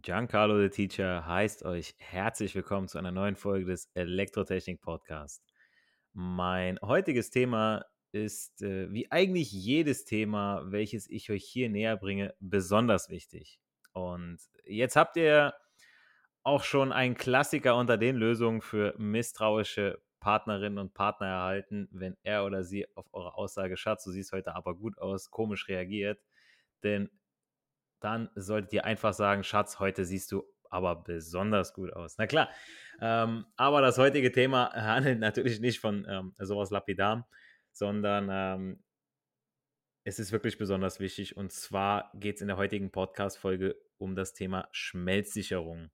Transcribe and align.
Giancarlo 0.00 0.58
the 0.58 0.70
Teacher 0.70 1.26
heißt 1.26 1.64
euch 1.64 1.94
herzlich 1.98 2.54
willkommen 2.54 2.88
zu 2.88 2.96
einer 2.96 3.10
neuen 3.10 3.36
Folge 3.36 3.66
des 3.66 3.90
Elektrotechnik 3.94 4.80
Podcast. 4.80 5.44
Mein 6.14 6.78
heutiges 6.80 7.30
Thema 7.30 7.84
ist, 8.12 8.62
äh, 8.62 8.90
wie 8.90 9.10
eigentlich 9.10 9.52
jedes 9.52 10.04
Thema, 10.04 10.62
welches 10.64 11.10
ich 11.10 11.30
euch 11.30 11.44
hier 11.44 11.68
näher 11.68 11.96
bringe, 11.96 12.34
besonders 12.40 13.10
wichtig. 13.10 13.60
Und 13.92 14.38
jetzt 14.64 14.96
habt 14.96 15.16
ihr 15.16 15.52
auch 16.42 16.62
schon 16.64 16.90
einen 16.92 17.14
Klassiker 17.14 17.76
unter 17.76 17.98
den 17.98 18.16
Lösungen 18.16 18.62
für 18.62 18.94
misstrauische 18.96 20.00
Partnerinnen 20.20 20.78
und 20.78 20.94
Partner 20.94 21.26
erhalten, 21.26 21.88
wenn 21.90 22.16
er 22.22 22.46
oder 22.46 22.64
sie 22.64 22.86
auf 22.96 23.12
eure 23.12 23.34
Aussage, 23.34 23.76
Schatz, 23.76 24.04
du 24.04 24.10
siehst 24.10 24.32
heute 24.32 24.54
aber 24.54 24.74
gut 24.74 24.96
aus, 24.98 25.30
komisch 25.30 25.68
reagiert. 25.68 26.22
Denn 26.82 27.10
dann 28.02 28.30
solltet 28.34 28.72
ihr 28.72 28.84
einfach 28.84 29.12
sagen, 29.12 29.44
Schatz, 29.44 29.78
heute 29.78 30.04
siehst 30.04 30.32
du 30.32 30.44
aber 30.70 30.96
besonders 30.96 31.74
gut 31.74 31.92
aus. 31.92 32.16
Na 32.18 32.26
klar, 32.26 32.48
ähm, 33.00 33.46
aber 33.56 33.80
das 33.80 33.98
heutige 33.98 34.32
Thema 34.32 34.72
handelt 34.74 35.20
natürlich 35.20 35.60
nicht 35.60 35.80
von 35.80 36.06
ähm, 36.08 36.34
sowas 36.38 36.70
lapidar, 36.70 37.28
sondern 37.72 38.28
ähm, 38.30 38.82
es 40.04 40.18
ist 40.18 40.32
wirklich 40.32 40.58
besonders 40.58 40.98
wichtig. 40.98 41.36
Und 41.36 41.52
zwar 41.52 42.10
geht 42.14 42.36
es 42.36 42.42
in 42.42 42.48
der 42.48 42.56
heutigen 42.56 42.90
Podcast-Folge 42.90 43.76
um 43.98 44.16
das 44.16 44.32
Thema 44.32 44.68
Schmelzsicherung. 44.72 45.90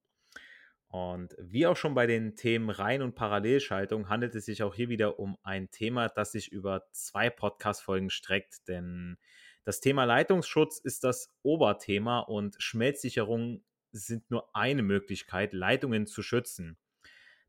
Und 0.89 1.37
wie 1.39 1.67
auch 1.67 1.77
schon 1.77 1.95
bei 1.95 2.07
den 2.07 2.35
Themen 2.35 2.71
Rein- 2.71 3.03
und 3.03 3.15
Parallelschaltung 3.15 4.09
handelt 4.09 4.35
es 4.35 4.47
sich 4.47 4.63
auch 4.63 4.75
hier 4.75 4.89
wieder 4.89 5.19
um 5.19 5.37
ein 5.43 5.71
Thema, 5.71 6.09
das 6.09 6.33
sich 6.33 6.51
über 6.51 6.87
zwei 6.93 7.29
Podcast-Folgen 7.29 8.09
streckt, 8.09 8.67
denn 8.69 9.19
das 9.69 9.81
Thema 9.81 10.05
Leitungsschutz 10.05 10.79
ist 10.79 11.05
das 11.05 11.31
Oberthema 11.43 12.21
und 12.21 12.57
Schmelzsicherungen 12.59 13.63
sind 13.93 14.31
nur 14.31 14.49
eine 14.57 14.83
Möglichkeit, 14.83 15.53
Leitungen 15.53 16.07
zu 16.07 16.23
schützen. 16.23 16.79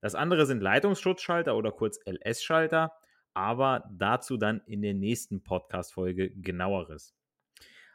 Das 0.02 0.16
andere 0.16 0.46
sind 0.46 0.60
Leitungsschutzschalter 0.60 1.56
oder 1.56 1.72
kurz 1.72 1.98
LS-Schalter, 2.06 2.92
aber 3.34 3.90
dazu 3.90 4.36
dann 4.36 4.60
in 4.66 4.82
der 4.82 4.96
nächsten 4.96 5.44
Podcast-Folge 5.44 6.32
genaueres. 6.32 7.16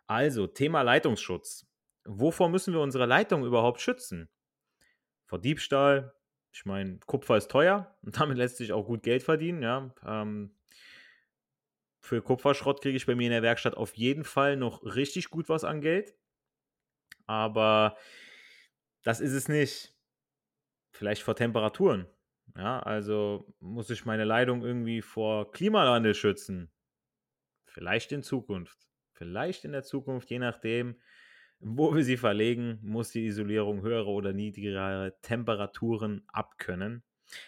Also, 0.07 0.47
Thema 0.47 0.81
Leitungsschutz. 0.81 1.67
Wovor 2.07 2.49
müssen 2.49 2.73
wir 2.73 2.81
unsere 2.81 3.05
Leitung 3.05 3.45
überhaupt 3.45 3.83
schützen? 3.83 4.31
Vor 5.27 5.39
Diebstahl. 5.39 6.15
Ich 6.51 6.65
meine, 6.65 6.99
Kupfer 7.01 7.37
ist 7.37 7.51
teuer 7.51 7.95
und 8.01 8.19
damit 8.19 8.39
lässt 8.39 8.57
sich 8.57 8.73
auch 8.73 8.87
gut 8.87 9.03
Geld 9.03 9.23
verdienen. 9.23 9.63
Ja. 9.63 9.95
Ähm, 10.03 10.57
für 12.05 12.21
Kupferschrott 12.21 12.83
kriege 12.83 12.97
ich 12.97 13.07
bei 13.07 13.15
mir 13.15 13.25
in 13.25 13.33
der 13.33 13.43
Werkstatt 13.43 13.77
auf 13.77 13.95
jeden 13.95 14.25
Fall 14.25 14.57
noch 14.57 14.85
richtig 14.85 15.31
gut 15.31 15.49
was 15.49 15.65
an 15.65 15.81
Geld. 15.81 16.15
Aber 17.27 17.97
das 19.03 19.21
ist 19.21 19.33
es 19.33 19.49
nicht. 19.49 19.95
Vielleicht 20.93 21.23
vor 21.23 21.35
Temperaturen. 21.35 22.07
Ja, 22.57 22.79
also 22.81 23.55
muss 23.59 23.89
ich 23.89 24.05
meine 24.05 24.25
Leitung 24.25 24.63
irgendwie 24.63 25.01
vor 25.01 25.51
Klimawandel 25.51 26.15
schützen. 26.15 26.71
Vielleicht 27.65 28.13
in 28.13 28.23
Zukunft. 28.23 28.87
Vielleicht 29.15 29.65
in 29.65 29.73
der 29.73 29.83
Zukunft, 29.83 30.29
je 30.31 30.39
nachdem, 30.39 31.01
wo 31.59 31.95
wir 31.95 32.05
sie 32.05 32.19
verlegen, 32.19 32.81
muss 32.83 33.13
die 33.13 33.25
Isolierung 33.25 33.81
höhere 33.81 34.11
oder 34.11 34.35
niedrigere 34.35 35.17
Temperaturen 35.23 36.23
abkönnen. 36.29 37.03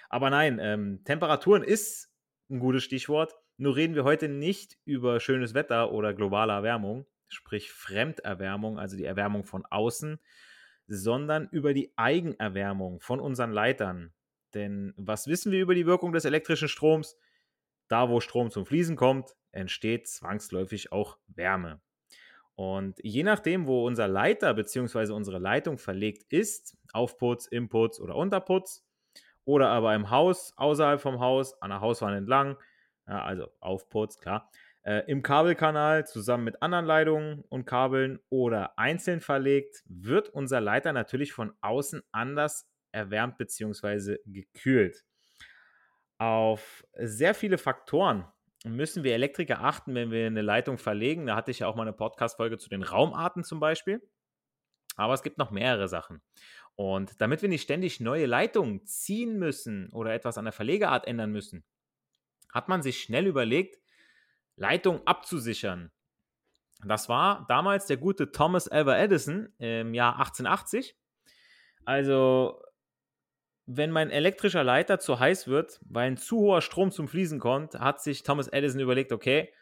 Aber 0.09 0.31
nein, 0.31 0.59
ähm, 0.63 1.05
Temperaturen 1.05 1.63
ist 1.63 2.11
ein 2.49 2.59
gutes 2.59 2.85
Stichwort. 2.85 3.35
Nur 3.59 3.77
reden 3.77 3.95
wir 3.95 4.05
heute 4.05 4.29
nicht 4.29 4.77
über 4.85 5.19
schönes 5.21 5.55
Wetter 5.55 5.93
oder 5.93 6.13
globale 6.13 6.53
Erwärmung, 6.53 7.07
sprich 7.29 7.73
Fremderwärmung, 7.73 8.79
also 8.79 8.97
die 8.97 9.05
Erwärmung 9.05 9.45
von 9.45 9.65
außen, 9.65 10.19
sondern 10.89 11.49
über 11.51 11.73
die 11.73 11.93
Eigenerwärmung 11.97 13.01
von 13.01 13.19
unseren 13.19 13.53
Leitern. 13.53 14.13
Denn 14.55 14.93
was 14.97 15.27
wissen 15.27 15.53
wir 15.53 15.61
über 15.61 15.75
die 15.75 15.87
Wirkung 15.87 16.13
des 16.13 16.25
elektrischen 16.25 16.69
Stroms? 16.69 17.19
Da, 17.89 18.09
wo 18.09 18.21
Strom 18.21 18.51
zum 18.51 18.67
Fließen 18.67 18.97
kommt, 18.97 19.35
entsteht 19.53 20.09
zwangsläufig 20.09 20.93
auch 20.93 21.19
Wärme. 21.29 21.81
Und 22.57 22.99
je 23.03 23.23
nachdem, 23.23 23.67
wo 23.67 23.87
unser 23.87 24.09
Leiter 24.09 24.55
bzw. 24.55 25.13
unsere 25.13 25.39
Leitung 25.39 25.79
verlegt 25.79 26.25
ist, 26.33 26.77
Aufputz, 26.93 27.47
Inputz 27.47 28.01
oder 28.01 28.17
Unterputz, 28.17 28.87
oder 29.45 29.69
aber 29.69 29.95
im 29.95 30.11
Haus, 30.11 30.53
außerhalb 30.57 31.01
vom 31.01 31.21
Haus, 31.21 31.61
an 31.63 31.71
der 31.71 31.81
Hauswand 31.81 32.17
entlang, 32.17 32.57
ja, 33.07 33.23
also 33.23 33.49
Aufputz, 33.61 34.19
klar, 34.19 34.51
äh, 34.83 35.03
im 35.11 35.23
Kabelkanal 35.23 36.07
zusammen 36.07 36.45
mit 36.45 36.63
anderen 36.63 36.85
Leitungen 36.87 37.45
und 37.49 37.67
Kabeln 37.67 38.21
oder 38.29 38.79
einzeln 38.79 39.21
verlegt, 39.21 39.83
wird 39.87 40.29
unser 40.29 40.61
Leiter 40.61 40.93
natürlich 40.93 41.33
von 41.33 41.53
außen 41.61 42.03
anders 42.13 42.69
erwärmt 42.93 43.37
bzw. 43.39 44.19
gekühlt. 44.27 45.05
Auf 46.19 46.87
sehr 46.95 47.35
viele 47.35 47.59
Faktoren 47.59 48.25
müssen 48.65 49.05
wir 49.05 49.15
Elektriker 49.15 49.61
achten, 49.61 49.95
wenn 49.95 50.11
wir 50.11 50.27
eine 50.27 50.43
Leitung 50.43 50.79
verlegen. 50.79 51.27
Da 51.27 51.37
hatte 51.37 51.51
ich 51.51 51.61
ja 51.61 51.69
auch 51.69 51.77
mal 51.77 51.83
eine 51.83 51.93
Podcast-Folge 51.93 52.59
zu 52.59 52.69
den 52.69 52.83
Raumarten 52.83 53.45
zum 53.45 53.61
Beispiel. 53.61 54.01
Aber 54.97 55.15
es 55.15 55.23
gibt 55.23 55.37
noch 55.37 55.51
mehrere 55.51 55.89
Sachen. 55.89 56.23
Und 56.75 57.21
damit 57.21 57.43
wir 57.43 57.49
nicht 57.49 57.63
ständig 57.63 58.01
neue 58.01 58.27
Leitungen 58.27 58.85
ziehen 58.87 59.39
müssen 59.39 59.91
oder 59.91 60.15
etwas 60.15 60.39
an 60.39 60.45
der 60.45 60.53
Verlegeart 60.53 61.07
ändern 61.07 61.33
müssen, 61.33 61.65
hat 62.53 62.69
man 62.69 62.83
sich 62.83 63.03
schnell 63.03 63.27
überlegt, 63.27 63.79
Leitung 64.57 65.07
abzusichern. 65.07 65.91
Das 66.85 67.09
war 67.09 67.47
damals 67.49 67.87
der 67.87 67.97
gute 67.97 68.33
Thomas 68.33 68.69
Alva 68.69 68.99
Edison 68.99 69.49
im 69.59 69.95
Jahr 69.95 70.19
1880. 70.19 70.97
Also 71.85 72.61
wenn 73.67 73.91
mein 73.91 74.11
elektrischer 74.11 74.63
Leiter 74.63 74.99
zu 74.99 75.19
heiß 75.19 75.49
wird, 75.49 75.81
weil 75.85 76.09
ein 76.09 76.17
zu 76.17 76.39
hoher 76.39 76.63
Strom 76.63 76.93
zum 76.93 77.09
Fließen 77.09 77.41
kommt, 77.41 77.75
hat 77.75 78.01
sich 78.01 78.23
Thomas 78.23 78.49
Edison 78.49 78.81
überlegt, 78.81 79.13
okay, 79.13 79.53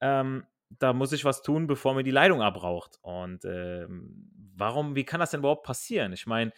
ähm, 0.00 0.44
da 0.78 0.92
muss 0.92 1.12
ich 1.12 1.24
was 1.24 1.42
tun, 1.42 1.66
bevor 1.66 1.94
mir 1.94 2.04
die 2.04 2.10
Leitung 2.10 2.42
abraucht. 2.42 2.98
Und 3.02 3.44
ähm, 3.44 4.30
warum, 4.56 4.94
wie 4.94 5.04
kann 5.04 5.20
das 5.20 5.30
denn 5.30 5.40
überhaupt 5.40 5.64
passieren? 5.64 6.12
Ich 6.12 6.26
meine, 6.26 6.52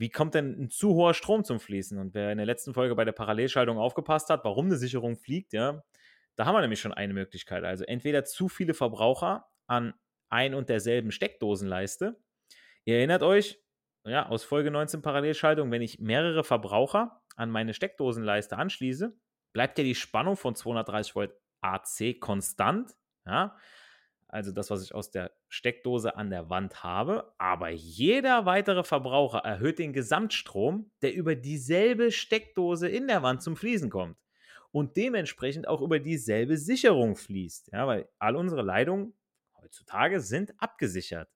wie 0.00 0.08
kommt 0.08 0.34
denn 0.34 0.58
ein 0.58 0.70
zu 0.70 0.94
hoher 0.94 1.12
Strom 1.12 1.44
zum 1.44 1.60
Fließen? 1.60 1.98
Und 1.98 2.14
wer 2.14 2.32
in 2.32 2.38
der 2.38 2.46
letzten 2.46 2.72
Folge 2.72 2.94
bei 2.94 3.04
der 3.04 3.12
Parallelschaltung 3.12 3.76
aufgepasst 3.76 4.30
hat, 4.30 4.44
warum 4.44 4.66
eine 4.66 4.76
Sicherung 4.76 5.18
fliegt, 5.18 5.52
ja, 5.52 5.82
da 6.36 6.46
haben 6.46 6.54
wir 6.54 6.62
nämlich 6.62 6.80
schon 6.80 6.94
eine 6.94 7.12
Möglichkeit. 7.12 7.64
Also 7.64 7.84
entweder 7.84 8.24
zu 8.24 8.48
viele 8.48 8.72
Verbraucher 8.72 9.46
an 9.66 9.92
ein 10.30 10.54
und 10.54 10.70
derselben 10.70 11.10
Steckdosenleiste. 11.10 12.18
Ihr 12.86 12.96
erinnert 12.96 13.22
euch, 13.22 13.62
ja, 14.06 14.26
aus 14.26 14.42
Folge 14.42 14.70
19 14.70 15.02
Parallelschaltung, 15.02 15.70
wenn 15.70 15.82
ich 15.82 15.98
mehrere 15.98 16.44
Verbraucher 16.44 17.20
an 17.36 17.50
meine 17.50 17.74
Steckdosenleiste 17.74 18.56
anschließe, 18.56 19.14
bleibt 19.52 19.76
ja 19.76 19.84
die 19.84 19.94
Spannung 19.94 20.38
von 20.38 20.54
230 20.54 21.14
Volt 21.14 21.34
AC 21.60 22.18
konstant. 22.18 22.96
Ja, 23.26 23.54
also 24.32 24.52
das, 24.52 24.70
was 24.70 24.82
ich 24.82 24.94
aus 24.94 25.10
der 25.10 25.32
Steckdose 25.48 26.16
an 26.16 26.30
der 26.30 26.50
Wand 26.50 26.84
habe. 26.84 27.32
Aber 27.38 27.70
jeder 27.70 28.46
weitere 28.46 28.84
Verbraucher 28.84 29.38
erhöht 29.38 29.78
den 29.78 29.92
Gesamtstrom, 29.92 30.90
der 31.02 31.14
über 31.14 31.34
dieselbe 31.34 32.12
Steckdose 32.12 32.88
in 32.88 33.08
der 33.08 33.22
Wand 33.22 33.42
zum 33.42 33.56
Fließen 33.56 33.90
kommt. 33.90 34.16
Und 34.72 34.96
dementsprechend 34.96 35.66
auch 35.66 35.80
über 35.80 35.98
dieselbe 35.98 36.56
Sicherung 36.56 37.16
fließt. 37.16 37.72
Ja, 37.72 37.88
weil 37.88 38.08
all 38.18 38.36
unsere 38.36 38.62
Leitungen 38.62 39.14
heutzutage 39.60 40.20
sind 40.20 40.54
abgesichert. 40.58 41.28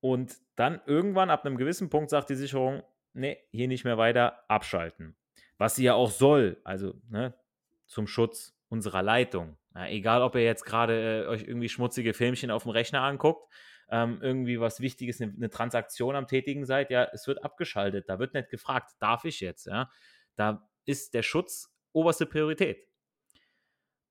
Und 0.00 0.36
dann 0.56 0.80
irgendwann 0.86 1.30
ab 1.30 1.44
einem 1.44 1.56
gewissen 1.56 1.88
Punkt 1.88 2.10
sagt 2.10 2.30
die 2.30 2.34
Sicherung, 2.34 2.82
nee, 3.12 3.38
hier 3.50 3.68
nicht 3.68 3.84
mehr 3.84 3.98
weiter 3.98 4.44
abschalten. 4.48 5.16
Was 5.56 5.76
sie 5.76 5.84
ja 5.84 5.94
auch 5.94 6.10
soll, 6.10 6.60
also 6.64 6.94
ne, 7.10 7.34
zum 7.86 8.06
Schutz 8.06 8.57
unserer 8.68 9.02
Leitung. 9.02 9.56
Ja, 9.74 9.86
egal, 9.86 10.22
ob 10.22 10.34
ihr 10.34 10.44
jetzt 10.44 10.64
gerade 10.64 11.24
äh, 11.24 11.26
euch 11.26 11.42
irgendwie 11.42 11.68
schmutzige 11.68 12.14
Filmchen 12.14 12.50
auf 12.50 12.64
dem 12.64 12.70
Rechner 12.70 13.02
anguckt, 13.02 13.52
ähm, 13.90 14.18
irgendwie 14.20 14.60
was 14.60 14.80
Wichtiges, 14.80 15.20
eine, 15.20 15.32
eine, 15.34 15.50
Transaktion 15.50 16.14
am 16.14 16.26
Tätigen 16.26 16.64
seid, 16.66 16.90
ja, 16.90 17.08
es 17.12 17.26
wird 17.26 17.42
abgeschaltet. 17.42 18.08
Da 18.08 18.18
wird 18.18 18.34
nicht 18.34 18.50
gefragt, 18.50 18.90
darf 19.00 19.24
ich 19.24 19.40
jetzt? 19.40 19.66
Ja? 19.66 19.90
Da 20.36 20.68
ist 20.84 21.14
der 21.14 21.22
Schutz 21.22 21.74
oberste 21.92 22.26
Priorität. 22.26 22.86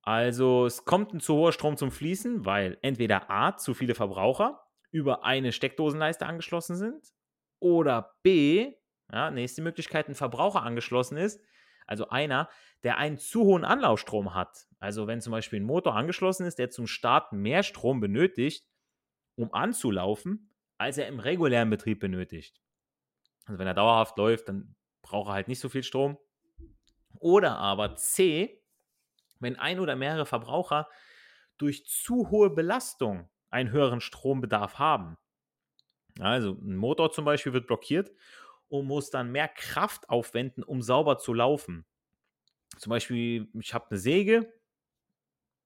Also 0.01 0.65
es 0.65 0.85
kommt 0.85 1.13
ein 1.13 1.19
zu 1.19 1.35
hoher 1.35 1.51
Strom 1.51 1.75
zum 1.75 1.91
Fließen, 1.91 2.45
weil 2.45 2.77
entweder 2.81 3.29
A, 3.29 3.57
zu 3.57 3.73
viele 3.73 3.93
Verbraucher 3.93 4.63
über 4.89 5.25
eine 5.25 5.51
Steckdosenleiste 5.51 6.25
angeschlossen 6.25 6.77
sind 6.77 7.13
oder 7.59 8.15
B, 8.23 8.73
ja, 9.11 9.31
nächste 9.31 9.61
Möglichkeit, 9.61 10.07
ein 10.07 10.15
Verbraucher 10.15 10.63
angeschlossen 10.63 11.17
ist, 11.17 11.43
also 11.87 12.09
einer, 12.09 12.49
der 12.83 12.97
einen 12.97 13.17
zu 13.17 13.43
hohen 13.43 13.65
Anlaufstrom 13.65 14.33
hat. 14.33 14.67
Also 14.79 15.07
wenn 15.07 15.21
zum 15.21 15.31
Beispiel 15.31 15.59
ein 15.59 15.65
Motor 15.65 15.95
angeschlossen 15.95 16.45
ist, 16.45 16.59
der 16.59 16.69
zum 16.69 16.85
Starten 16.85 17.37
mehr 17.37 17.63
Strom 17.63 17.99
benötigt, 17.99 18.67
um 19.35 19.53
anzulaufen, 19.53 20.53
als 20.77 20.97
er 20.97 21.07
im 21.07 21.19
regulären 21.19 21.69
Betrieb 21.69 21.99
benötigt. 21.99 22.61
Also 23.45 23.57
wenn 23.57 23.67
er 23.67 23.73
dauerhaft 23.73 24.17
läuft, 24.17 24.49
dann 24.49 24.75
braucht 25.01 25.29
er 25.29 25.33
halt 25.33 25.47
nicht 25.47 25.59
so 25.59 25.69
viel 25.69 25.83
Strom. 25.83 26.17
Oder 27.19 27.57
aber 27.57 27.95
C, 27.95 28.61
wenn 29.39 29.55
ein 29.55 29.79
oder 29.79 29.95
mehrere 29.95 30.25
Verbraucher 30.25 30.87
durch 31.57 31.85
zu 31.85 32.29
hohe 32.29 32.49
Belastung 32.49 33.29
einen 33.49 33.71
höheren 33.71 34.01
Strombedarf 34.01 34.77
haben. 34.77 35.17
Also 36.19 36.51
ein 36.51 36.75
Motor 36.75 37.11
zum 37.11 37.25
Beispiel 37.25 37.53
wird 37.53 37.67
blockiert 37.67 38.11
und 38.69 38.85
muss 38.85 39.09
dann 39.09 39.31
mehr 39.31 39.47
Kraft 39.47 40.09
aufwenden, 40.09 40.63
um 40.63 40.81
sauber 40.81 41.17
zu 41.17 41.33
laufen. 41.33 41.85
Zum 42.77 42.89
Beispiel, 42.89 43.47
ich 43.59 43.73
habe 43.73 43.89
eine 43.89 43.99
Säge, 43.99 44.53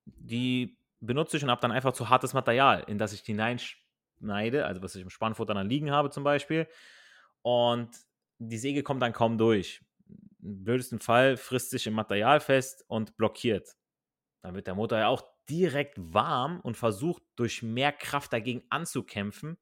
die 0.05 0.77
benutze 0.99 1.37
ich 1.37 1.43
und 1.43 1.49
habe 1.49 1.61
dann 1.61 1.71
einfach 1.71 1.93
zu 1.93 2.09
hartes 2.09 2.33
Material, 2.33 2.83
in 2.87 2.97
das 2.97 3.13
ich 3.13 3.21
hineinschneide, 3.21 4.65
also 4.65 4.81
was 4.81 4.95
ich 4.95 5.01
im 5.01 5.09
Spannfutter 5.09 5.53
dann 5.53 5.69
liegen 5.69 5.91
habe 5.91 6.09
zum 6.09 6.23
Beispiel. 6.23 6.67
Und 7.41 7.89
die 8.37 8.57
Säge 8.57 8.83
kommt 8.83 9.01
dann 9.01 9.13
kaum 9.13 9.37
durch. 9.37 9.83
Im 10.41 10.63
blödesten 10.63 10.99
Fall 10.99 11.37
frisst 11.37 11.71
sich 11.71 11.87
im 11.87 11.93
Material 11.93 12.39
fest 12.39 12.83
und 12.87 13.17
blockiert. 13.17 13.75
Dann 14.43 14.55
wird 14.55 14.67
der 14.67 14.75
Motor 14.75 14.99
ja 14.99 15.07
auch 15.07 15.23
direkt 15.49 15.95
warm 15.97 16.59
und 16.61 16.77
versucht 16.77 17.23
durch 17.35 17.61
mehr 17.61 17.91
Kraft 17.91 18.33
dagegen 18.33 18.63
anzukämpfen. 18.69 19.57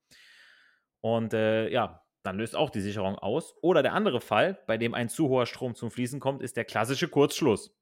Und 1.01 1.33
äh, 1.33 1.69
ja, 1.69 2.05
dann 2.29 2.37
löst 2.37 2.55
auch 2.55 2.69
die 2.69 2.81
Sicherung 2.81 3.15
aus. 3.15 3.55
Oder 3.61 3.81
der 3.81 3.93
andere 3.93 4.21
Fall, 4.21 4.59
bei 4.67 4.77
dem 4.77 4.93
ein 4.93 5.09
zu 5.09 5.29
hoher 5.29 5.47
Strom 5.47 5.73
zum 5.73 5.89
Fließen 5.89 6.19
kommt, 6.19 6.43
ist 6.43 6.57
der 6.57 6.65
klassische 6.65 7.07
Kurzschluss. 7.07 7.75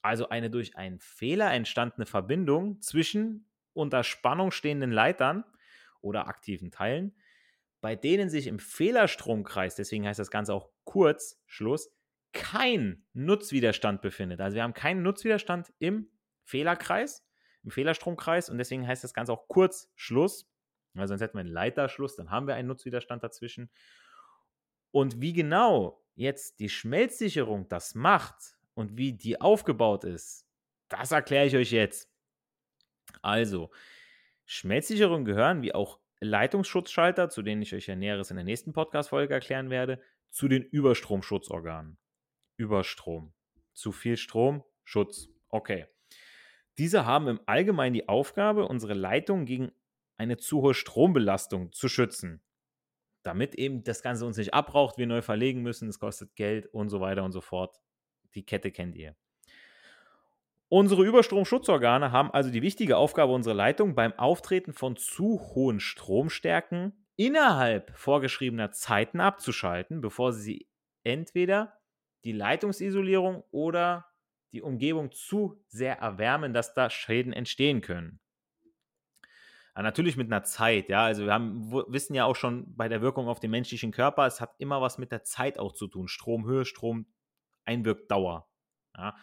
Also 0.00 0.30
eine 0.30 0.48
durch 0.48 0.76
einen 0.76 0.98
Fehler 0.98 1.52
entstandene 1.52 2.06
Verbindung 2.06 2.80
zwischen 2.80 3.50
unter 3.74 4.02
Spannung 4.02 4.50
stehenden 4.50 4.92
Leitern 4.92 5.44
oder 6.00 6.26
aktiven 6.26 6.70
Teilen, 6.70 7.14
bei 7.82 7.94
denen 7.94 8.30
sich 8.30 8.46
im 8.46 8.58
Fehlerstromkreis, 8.58 9.74
deswegen 9.74 10.06
heißt 10.06 10.18
das 10.18 10.30
Ganze 10.30 10.54
auch 10.54 10.70
Kurzschluss, 10.84 11.94
kein 12.32 13.04
Nutzwiderstand 13.12 14.00
befindet. 14.00 14.40
Also 14.40 14.54
wir 14.54 14.62
haben 14.62 14.72
keinen 14.72 15.02
Nutzwiderstand 15.02 15.70
im 15.78 16.08
Fehlerkreis, 16.44 17.26
im 17.62 17.70
Fehlerstromkreis 17.70 18.48
und 18.48 18.56
deswegen 18.56 18.86
heißt 18.86 19.04
das 19.04 19.12
Ganze 19.12 19.32
auch 19.32 19.48
Kurzschluss. 19.48 20.50
Weil 20.94 21.08
sonst 21.08 21.20
hätten 21.20 21.36
wir 21.36 21.40
einen 21.40 21.50
Leiterschluss, 21.50 22.16
dann 22.16 22.30
haben 22.30 22.46
wir 22.46 22.54
einen 22.54 22.68
Nutzwiderstand 22.68 23.22
dazwischen. 23.22 23.70
Und 24.90 25.20
wie 25.20 25.32
genau 25.32 26.02
jetzt 26.14 26.60
die 26.60 26.68
Schmelzsicherung 26.68 27.68
das 27.68 27.94
macht 27.94 28.56
und 28.74 28.96
wie 28.96 29.14
die 29.14 29.40
aufgebaut 29.40 30.04
ist, 30.04 30.46
das 30.88 31.12
erkläre 31.12 31.46
ich 31.46 31.56
euch 31.56 31.72
jetzt. 31.72 32.10
Also, 33.22 33.70
Schmelzsicherungen 34.44 35.24
gehören, 35.24 35.62
wie 35.62 35.74
auch 35.74 35.98
Leitungsschutzschalter, 36.20 37.30
zu 37.30 37.42
denen 37.42 37.62
ich 37.62 37.74
euch 37.74 37.86
ja 37.86 37.96
Näheres 37.96 38.30
in 38.30 38.36
der 38.36 38.44
nächsten 38.44 38.72
Podcast-Folge 38.72 39.34
erklären 39.34 39.70
werde, 39.70 40.00
zu 40.30 40.48
den 40.48 40.62
Überstromschutzorganen. 40.62 41.98
Überstrom. 42.56 43.32
Zu 43.72 43.92
viel 43.92 44.16
Strom, 44.16 44.62
Schutz. 44.84 45.28
Okay. 45.48 45.86
Diese 46.78 47.04
haben 47.04 47.28
im 47.28 47.40
Allgemeinen 47.46 47.94
die 47.94 48.08
Aufgabe, 48.08 48.66
unsere 48.66 48.94
Leitung 48.94 49.46
gegen 49.46 49.72
eine 50.16 50.36
zu 50.36 50.62
hohe 50.62 50.74
Strombelastung 50.74 51.72
zu 51.72 51.88
schützen. 51.88 52.42
Damit 53.22 53.54
eben 53.54 53.84
das 53.84 54.02
Ganze 54.02 54.26
uns 54.26 54.36
nicht 54.36 54.54
abraucht, 54.54 54.98
wir 54.98 55.06
neu 55.06 55.22
verlegen 55.22 55.62
müssen, 55.62 55.88
es 55.88 55.98
kostet 55.98 56.34
Geld 56.34 56.66
und 56.66 56.88
so 56.88 57.00
weiter 57.00 57.24
und 57.24 57.32
so 57.32 57.40
fort. 57.40 57.80
Die 58.34 58.44
Kette 58.44 58.70
kennt 58.70 58.96
ihr. 58.96 59.14
Unsere 60.68 61.04
Überstromschutzorgane 61.04 62.12
haben 62.12 62.30
also 62.30 62.50
die 62.50 62.62
wichtige 62.62 62.96
Aufgabe, 62.96 63.34
unsere 63.34 63.54
Leitung 63.54 63.94
beim 63.94 64.14
Auftreten 64.14 64.72
von 64.72 64.96
zu 64.96 65.38
hohen 65.54 65.80
Stromstärken 65.80 67.06
innerhalb 67.16 67.92
vorgeschriebener 67.94 68.72
Zeiten 68.72 69.20
abzuschalten, 69.20 70.00
bevor 70.00 70.32
sie 70.32 70.66
entweder 71.04 71.78
die 72.24 72.32
Leitungsisolierung 72.32 73.44
oder 73.50 74.06
die 74.52 74.62
Umgebung 74.62 75.12
zu 75.12 75.62
sehr 75.68 75.98
erwärmen, 75.98 76.54
dass 76.54 76.72
da 76.72 76.88
Schäden 76.88 77.34
entstehen 77.34 77.82
können. 77.82 78.21
Aber 79.74 79.84
natürlich 79.84 80.16
mit 80.16 80.26
einer 80.26 80.44
Zeit, 80.44 80.88
ja. 80.88 81.04
Also 81.04 81.24
wir 81.24 81.32
haben, 81.32 81.72
wissen 81.88 82.14
ja 82.14 82.24
auch 82.24 82.36
schon 82.36 82.76
bei 82.76 82.88
der 82.88 83.00
Wirkung 83.00 83.28
auf 83.28 83.40
den 83.40 83.50
menschlichen 83.50 83.90
Körper, 83.90 84.26
es 84.26 84.40
hat 84.40 84.54
immer 84.58 84.80
was 84.82 84.98
mit 84.98 85.12
der 85.12 85.24
Zeit 85.24 85.58
auch 85.58 85.72
zu 85.72 85.86
tun. 85.86 86.08
Stromhöhe, 86.08 86.64
Strom-Einwirkdauer. 86.64 88.48
Ja. 88.96 89.14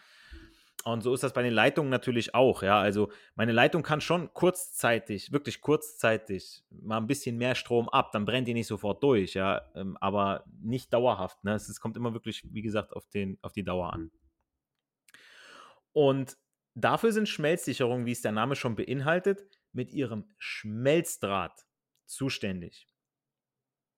Und 0.84 1.02
so 1.02 1.12
ist 1.12 1.22
das 1.22 1.34
bei 1.34 1.42
den 1.42 1.52
Leitungen 1.52 1.90
natürlich 1.90 2.34
auch, 2.34 2.62
ja. 2.62 2.80
Also 2.80 3.12
meine 3.34 3.52
Leitung 3.52 3.82
kann 3.82 4.00
schon 4.00 4.32
kurzzeitig, 4.32 5.30
wirklich 5.30 5.60
kurzzeitig, 5.60 6.64
mal 6.70 6.96
ein 6.96 7.06
bisschen 7.06 7.36
mehr 7.36 7.54
Strom 7.54 7.88
ab, 7.88 8.12
dann 8.12 8.24
brennt 8.24 8.48
die 8.48 8.54
nicht 8.54 8.66
sofort 8.66 9.02
durch, 9.02 9.34
ja. 9.34 9.62
Ähm, 9.74 9.98
aber 10.00 10.44
nicht 10.60 10.92
dauerhaft. 10.92 11.44
Ne? 11.44 11.52
Es 11.52 11.80
kommt 11.80 11.96
immer 11.96 12.14
wirklich, 12.14 12.42
wie 12.50 12.62
gesagt, 12.62 12.94
auf, 12.94 13.06
den, 13.08 13.38
auf 13.42 13.52
die 13.52 13.64
Dauer 13.64 13.92
an. 13.92 14.10
Und 15.92 16.38
dafür 16.74 17.12
sind 17.12 17.28
Schmelzsicherungen, 17.28 18.06
wie 18.06 18.12
es 18.12 18.22
der 18.22 18.32
Name 18.32 18.56
schon 18.56 18.74
beinhaltet, 18.74 19.59
mit 19.72 19.92
ihrem 19.92 20.28
Schmelzdraht 20.38 21.66
zuständig. 22.06 22.88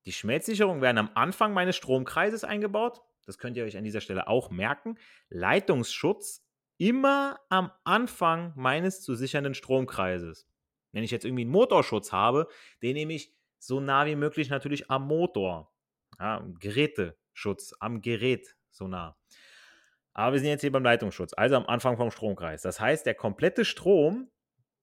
Die 0.07 0.13
Schmelzsicherungen 0.13 0.83
werden 0.83 0.99
am 0.99 1.11
Anfang 1.15 1.53
meines 1.53 1.77
Stromkreises 1.77 2.45
eingebaut. 2.45 3.01
Das 3.25 3.39
könnt 3.39 3.57
ihr 3.57 3.65
euch 3.65 3.77
an 3.77 3.85
dieser 3.85 4.01
Stelle 4.01 4.27
auch 4.27 4.51
merken. 4.51 4.99
Leitungsschutz 5.29 6.45
immer 6.79 7.39
am 7.49 7.71
Anfang 7.85 8.53
meines 8.57 9.03
zu 9.03 9.15
sichernden 9.15 9.55
Stromkreises. 9.55 10.49
Wenn 10.91 11.05
ich 11.05 11.13
jetzt 11.13 11.25
irgendwie 11.25 11.43
einen 11.43 11.53
Motorschutz 11.53 12.13
habe, 12.13 12.49
den 12.83 12.95
nehme 12.95 13.15
ich 13.15 13.33
so 13.59 13.81
nah 13.81 14.07
wie 14.07 14.17
möglich 14.17 14.51
natürlich 14.51 14.91
am 14.91 15.07
Motor. 15.07 15.73
Ja, 16.19 16.45
Geräteschutz 16.59 17.75
am 17.79 18.03
Gerät 18.03 18.57
so 18.71 18.89
nah. 18.89 19.17
Aber 20.15 20.33
wir 20.33 20.41
sind 20.41 20.49
jetzt 20.49 20.61
hier 20.61 20.73
beim 20.73 20.85
Leitungsschutz, 20.85 21.33
also 21.35 21.57
am 21.57 21.67
Anfang 21.67 21.97
vom 21.97 22.11
Stromkreis. 22.11 22.63
Das 22.63 22.81
heißt, 22.81 23.07
der 23.07 23.15
komplette 23.15 23.65
Strom, 23.65 24.31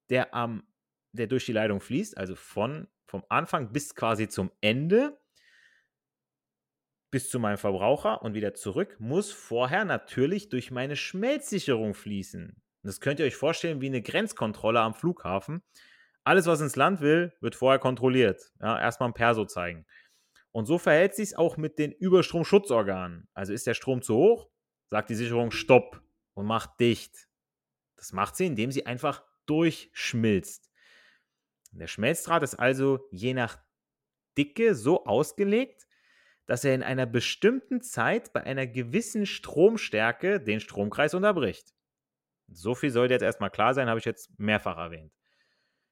der 0.10 0.34
am 0.34 0.64
der 1.12 1.28
durch 1.28 1.46
die 1.46 1.54
Leitung 1.54 1.82
fließt, 1.82 2.18
also 2.18 2.36
von, 2.36 2.88
vom 3.08 3.24
Anfang 3.30 3.72
bis 3.72 3.96
quasi 3.96 4.28
zum 4.28 4.52
Ende, 4.62 5.20
bis 7.12 7.30
zu 7.30 7.40
meinem 7.40 7.58
Verbraucher 7.58 8.22
und 8.22 8.34
wieder 8.34 8.54
zurück 8.54 8.98
muss 9.00 9.32
vorher 9.32 9.84
natürlich 9.86 10.50
durch 10.50 10.70
meine 10.72 10.96
Schmelzsicherung 10.96 11.94
fließen. 11.94 12.62
Das 12.84 13.02
könnt 13.02 13.20
ihr 13.20 13.26
euch 13.26 13.36
vorstellen 13.36 13.82
wie 13.82 13.88
eine 13.88 14.02
Grenzkontrolle 14.02 14.80
am 14.80 14.94
Flughafen. 14.94 15.64
Alles, 16.24 16.46
was 16.46 16.62
ins 16.62 16.76
Land 16.76 17.02
will, 17.02 17.34
wird 17.42 17.56
vorher 17.56 17.80
kontrolliert. 17.80 18.52
Ja, 18.62 18.80
erstmal 18.80 19.10
ein 19.10 19.14
Perso 19.14 19.46
zeigen. 19.46 19.86
Und 20.52 20.66
so 20.66 20.78
verhält 20.78 21.16
sich 21.16 21.30
es 21.30 21.36
auch 21.36 21.58
mit 21.58 21.80
den 21.80 21.92
Überstromschutzorganen. 21.92 23.28
Also 23.34 23.54
ist 23.54 23.68
der 23.68 23.74
Strom 23.74 24.02
zu 24.02 24.16
hoch, 24.16 24.50
sagt 24.88 25.10
die 25.10 25.16
Sicherung 25.16 25.52
Stopp 25.52 26.02
und 26.34 26.46
macht 26.46 26.80
dicht. 26.80 27.28
Das 27.96 28.14
macht 28.14 28.36
sie, 28.36 28.46
indem 28.46 28.72
sie 28.72 28.86
einfach 28.86 29.24
durchschmilzt. 29.46 30.69
Der 31.72 31.88
Schmelzdraht 31.88 32.44
ist 32.44 32.56
also 32.56 33.08
je 33.12 33.34
nach 33.34 33.58
Dicke 34.38 34.76
so 34.76 35.06
ausgelegt, 35.06 35.88
dass 36.46 36.64
er 36.64 36.74
in 36.74 36.82
einer 36.82 37.06
bestimmten 37.06 37.82
Zeit 37.82 38.34
bei 38.34 38.44
einer 38.44 38.66
gewissen 38.66 39.26
Stromstärke 39.26 40.40
den 40.40 40.60
Stromkreis 40.60 41.14
unterbricht. 41.14 41.74
So 42.48 42.74
viel 42.74 42.90
sollte 42.90 43.14
jetzt 43.14 43.22
erstmal 43.22 43.52
klar 43.52 43.74
sein, 43.74 43.88
habe 43.88 44.00
ich 44.00 44.06
jetzt 44.06 44.32
mehrfach 44.40 44.78
erwähnt. 44.78 45.14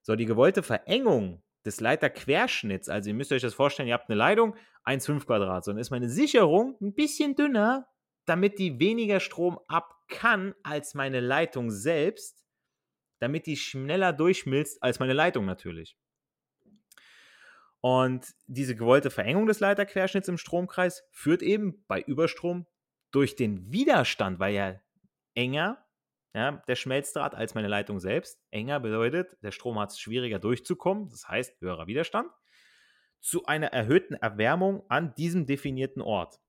So, 0.01 0.15
die 0.15 0.25
gewollte 0.25 0.63
Verengung 0.63 1.43
des 1.63 1.79
Leiterquerschnitts, 1.79 2.89
also 2.89 3.09
ihr 3.09 3.13
müsst 3.13 3.31
euch 3.31 3.41
das 3.41 3.53
vorstellen, 3.53 3.87
ihr 3.87 3.93
habt 3.93 4.09
eine 4.09 4.17
Leitung, 4.17 4.55
1,5 4.85 5.25
Quadrat, 5.25 5.65
so, 5.65 5.71
dann 5.71 5.79
ist 5.79 5.91
meine 5.91 6.09
Sicherung 6.09 6.77
ein 6.81 6.95
bisschen 6.95 7.35
dünner, 7.35 7.87
damit 8.25 8.57
die 8.57 8.79
weniger 8.79 9.19
Strom 9.19 9.59
ab 9.67 9.93
kann 10.07 10.55
als 10.63 10.93
meine 10.95 11.19
Leitung 11.19 11.69
selbst, 11.69 12.46
damit 13.19 13.45
die 13.45 13.57
schneller 13.57 14.13
durchschmilzt 14.13 14.81
als 14.83 14.99
meine 14.99 15.13
Leitung 15.13 15.45
natürlich. 15.45 15.97
Und 17.81 18.33
diese 18.47 18.75
gewollte 18.75 19.09
Verengung 19.09 19.45
des 19.45 19.59
Leiterquerschnitts 19.59 20.27
im 20.27 20.37
Stromkreis 20.37 21.03
führt 21.11 21.41
eben 21.41 21.85
bei 21.87 22.01
Überstrom 22.01 22.65
durch 23.11 23.35
den 23.35 23.71
Widerstand, 23.71 24.39
weil 24.39 24.53
ja 24.53 24.81
enger 25.35 25.83
ja, 26.37 26.63
der 26.67 26.75
Schmelzdraht 26.75 27.33
als 27.33 27.55
meine 27.55 27.67
Leitung 27.67 27.99
selbst. 27.99 28.39
Enger 28.51 28.79
bedeutet, 28.79 29.37
der 29.41 29.51
Strom 29.51 29.79
hat 29.79 29.91
es 29.91 29.99
schwieriger 29.99 30.37
durchzukommen, 30.37 31.09
das 31.09 31.27
heißt 31.27 31.59
höherer 31.61 31.87
Widerstand, 31.87 32.29
zu 33.19 33.45
einer 33.45 33.67
erhöhten 33.67 34.13
Erwärmung 34.13 34.83
an 34.89 35.15
diesem 35.15 35.45
definierten 35.45 36.01
Ort. 36.01 36.39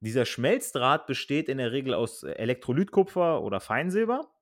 Dieser 0.00 0.24
Schmelzdraht 0.24 1.06
besteht 1.06 1.48
in 1.48 1.58
der 1.58 1.72
Regel 1.72 1.94
aus 1.94 2.22
Elektrolytkupfer 2.22 3.42
oder 3.42 3.60
Feinsilber. 3.60 4.32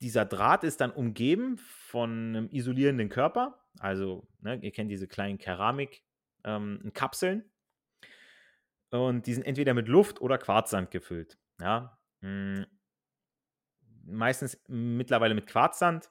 Dieser 0.00 0.24
Draht 0.24 0.64
ist 0.64 0.80
dann 0.80 0.92
umgeben 0.92 1.58
von 1.58 2.10
einem 2.10 2.48
isolierenden 2.50 3.08
Körper. 3.08 3.64
Also, 3.80 4.28
ne, 4.40 4.58
ihr 4.62 4.70
kennt 4.70 4.90
diese 4.90 5.08
kleinen 5.08 5.38
Keramik-Kapseln. 5.38 7.40
Ähm, 7.40 7.50
und 8.90 9.26
die 9.26 9.34
sind 9.34 9.44
entweder 9.44 9.74
mit 9.74 9.88
Luft 9.88 10.20
oder 10.20 10.38
Quarzsand 10.38 10.90
gefüllt. 10.90 11.38
Ja, 11.60 11.98
hm, 12.20 12.66
meistens 14.04 14.58
mittlerweile 14.68 15.34
mit 15.34 15.46
Quarzsand. 15.46 16.10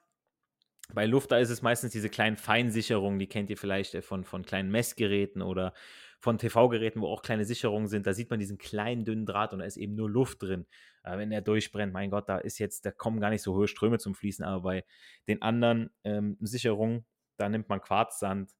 Bei 0.94 1.06
Luft, 1.06 1.32
da 1.32 1.38
ist 1.38 1.50
es 1.50 1.62
meistens 1.62 1.91
diese 1.91 2.10
kleinen 2.10 2.38
Feinsicherungen, 2.38 3.20
die 3.20 3.27
kennt 3.27 3.50
ihr 3.50 3.58
vielleicht 3.58 3.96
äh, 3.96 4.01
von, 4.01 4.24
von 4.24 4.46
kleinen 4.46 4.72
Messgeräten 4.72 5.41
oder 5.41 5.74
von 6.19 6.38
TV-Geräten, 6.38 7.01
wo 7.01 7.07
auch 7.07 7.21
kleine 7.21 7.45
Sicherungen 7.45 7.88
sind. 7.88 8.07
Da 8.07 8.13
sieht 8.13 8.29
man 8.29 8.39
diesen 8.39 8.57
kleinen, 8.57 9.05
dünnen 9.05 9.25
Draht 9.25 9.53
und 9.53 9.59
da 9.59 9.65
ist 9.65 9.77
eben 9.77 9.95
nur 9.95 10.09
Luft 10.09 10.41
drin. 10.41 10.65
Äh, 11.03 11.17
wenn 11.17 11.29
der 11.29 11.41
durchbrennt, 11.41 11.93
mein 11.93 12.09
Gott, 12.09 12.27
da 12.27 12.38
ist 12.39 12.57
jetzt, 12.57 12.86
da 12.86 12.91
kommen 12.91 13.19
gar 13.19 13.29
nicht 13.29 13.43
so 13.43 13.55
hohe 13.55 13.67
Ströme 13.67 14.00
zum 14.00 14.15
Fließen, 14.15 14.43
aber 14.43 14.62
bei 14.62 14.86
den 15.27 15.41
anderen 15.41 15.91
ähm, 16.03 16.38
Sicherungen, 16.41 17.05
da 17.38 17.50
nimmt 17.50 17.69
man 17.69 17.81
Quarzsand, 17.81 18.51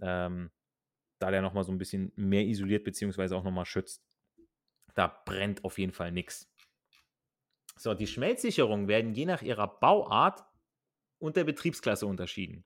ähm, 0.00 0.50
da 1.18 1.30
der 1.30 1.42
nochmal 1.42 1.64
so 1.64 1.72
ein 1.72 1.78
bisschen 1.78 2.12
mehr 2.16 2.44
isoliert, 2.44 2.84
beziehungsweise 2.84 3.36
auch 3.36 3.44
nochmal 3.44 3.66
schützt. 3.66 4.02
Da 4.94 5.22
brennt 5.24 5.64
auf 5.64 5.78
jeden 5.78 5.92
Fall 5.92 6.12
nichts. 6.12 6.50
So, 7.76 7.94
die 7.94 8.06
Schmelzsicherungen 8.06 8.88
werden 8.88 9.14
je 9.14 9.26
nach 9.26 9.42
ihrer 9.42 9.66
Bauart 9.66 10.44
und 11.18 11.36
der 11.36 11.44
Betriebsklasse 11.44 12.06
unterschieden. 12.06 12.64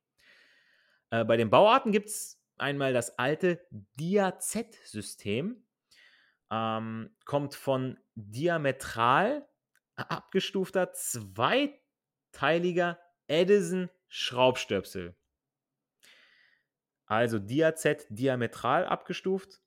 Äh, 1.11 1.25
bei 1.25 1.37
den 1.37 1.51
Bauarten 1.51 1.93
gibt 1.93 2.09
es 2.09 2.44
einmal 2.59 2.93
das 2.93 3.19
alte 3.19 3.67
Dia-Z-System. 3.71 5.65
Ähm, 6.51 7.11
kommt 7.25 7.55
von 7.55 7.99
diametral 8.15 9.49
abgestufter 9.97 10.93
zweiteiliger 10.93 12.99
Edison-Schraubstöpsel. 13.27 15.17
Also 17.07 17.39
Dia-Z 17.39 18.07
diametral 18.09 18.87
abgestuft, 18.87 19.61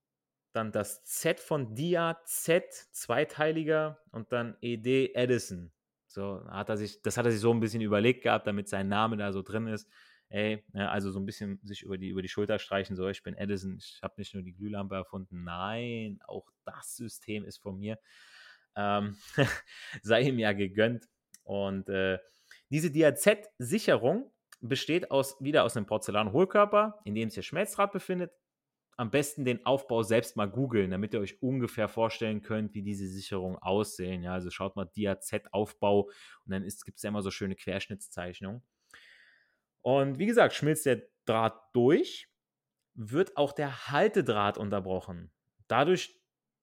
dann 0.53 0.72
das 0.72 1.03
Z 1.03 1.39
von 1.39 1.75
Dia, 1.75 2.20
Z 2.25 2.74
zweiteiliger 2.91 4.00
und 4.12 4.32
dann 4.32 4.58
ED 4.62 5.13
Edison. 5.13 5.72
So 6.08 6.44
hat 6.48 6.70
er 6.70 6.77
sich, 6.77 7.01
das 7.01 7.17
hat 7.17 7.25
er 7.25 7.32
sich 7.32 7.41
so 7.41 7.51
ein 7.51 7.60
bisschen 7.60 7.82
überlegt 7.82 8.24
gehabt, 8.24 8.48
damit 8.48 8.70
sein 8.70 8.88
Name 8.88 9.17
da 9.17 9.32
so 9.32 9.44
drin 9.44 9.67
ist. 9.67 9.88
Ey, 10.29 10.63
ja, 10.74 10.89
also 10.89 11.12
so 11.12 11.19
ein 11.19 11.25
bisschen 11.25 11.60
sich 11.63 11.84
über 11.84 11.98
die, 11.98 12.10
über 12.10 12.22
die 12.22 12.27
Schulter 12.27 12.60
streichen, 12.60 12.96
so 12.96 13.07
ich 13.07 13.24
bin 13.24 13.36
Edison, 13.36 13.77
ich 13.79 14.00
habe 14.03 14.15
nicht 14.17 14.34
nur 14.34 14.43
die 14.43 14.53
Glühlampe 14.53 14.96
erfunden, 14.96 15.43
nein, 15.43 16.19
auch 16.27 16.46
das 16.65 16.98
System 16.98 17.46
ist 17.46 17.57
von 17.60 17.79
mir. 17.79 17.98
Ähm, 18.75 19.17
sei 20.03 20.22
ihm 20.24 20.39
ja 20.39 20.53
gegönnt. 20.53 21.07
Und 21.43 21.88
äh, 21.89 22.19
diese 22.69 22.91
DAZ-Sicherung 22.91 24.31
besteht 24.60 25.12
aus, 25.12 25.38
wieder 25.39 25.63
aus 25.63 25.77
einem 25.77 25.86
Porzellan-Hohlkörper, 25.86 27.00
in 27.05 27.15
dem 27.15 27.29
sich 27.29 27.36
der 27.36 27.41
Schmelzdraht 27.43 27.93
befindet, 27.93 28.31
am 28.98 29.12
besten 29.12 29.46
den 29.46 29.65
Aufbau 29.65 30.01
selbst 30.01 30.36
mal 30.36 30.48
googeln, 30.50 30.89
damit 30.89 31.13
ihr 31.13 31.19
euch 31.19 31.41
ungefähr 31.41 31.88
vorstellen 31.88 32.41
könnt, 32.41 32.74
wie 32.74 32.81
diese 32.81 33.07
Sicherungen 33.07 33.57
aussehen. 33.60 34.24
Ja, 34.24 34.34
also 34.34 34.50
schaut 34.50 34.75
mal 34.75 34.89
DAZ-Aufbau 34.98 36.03
und 36.46 36.51
dann 36.51 36.63
gibt 36.63 36.98
es 36.98 37.03
ja 37.03 37.10
immer 37.10 37.22
so 37.22 37.31
schöne 37.31 37.55
Querschnittszeichnungen. 37.55 38.63
Und 39.88 40.20
wie 40.20 40.25
gesagt, 40.25 40.53
schmilzt 40.53 40.86
der 40.86 41.01
Draht 41.24 41.58
durch, 41.72 42.27
wird 42.94 43.38
auch 43.38 43.53
der 43.53 43.88
Haltedraht 43.88 44.58
unterbrochen. 44.58 45.32
Dadurch 45.70 46.22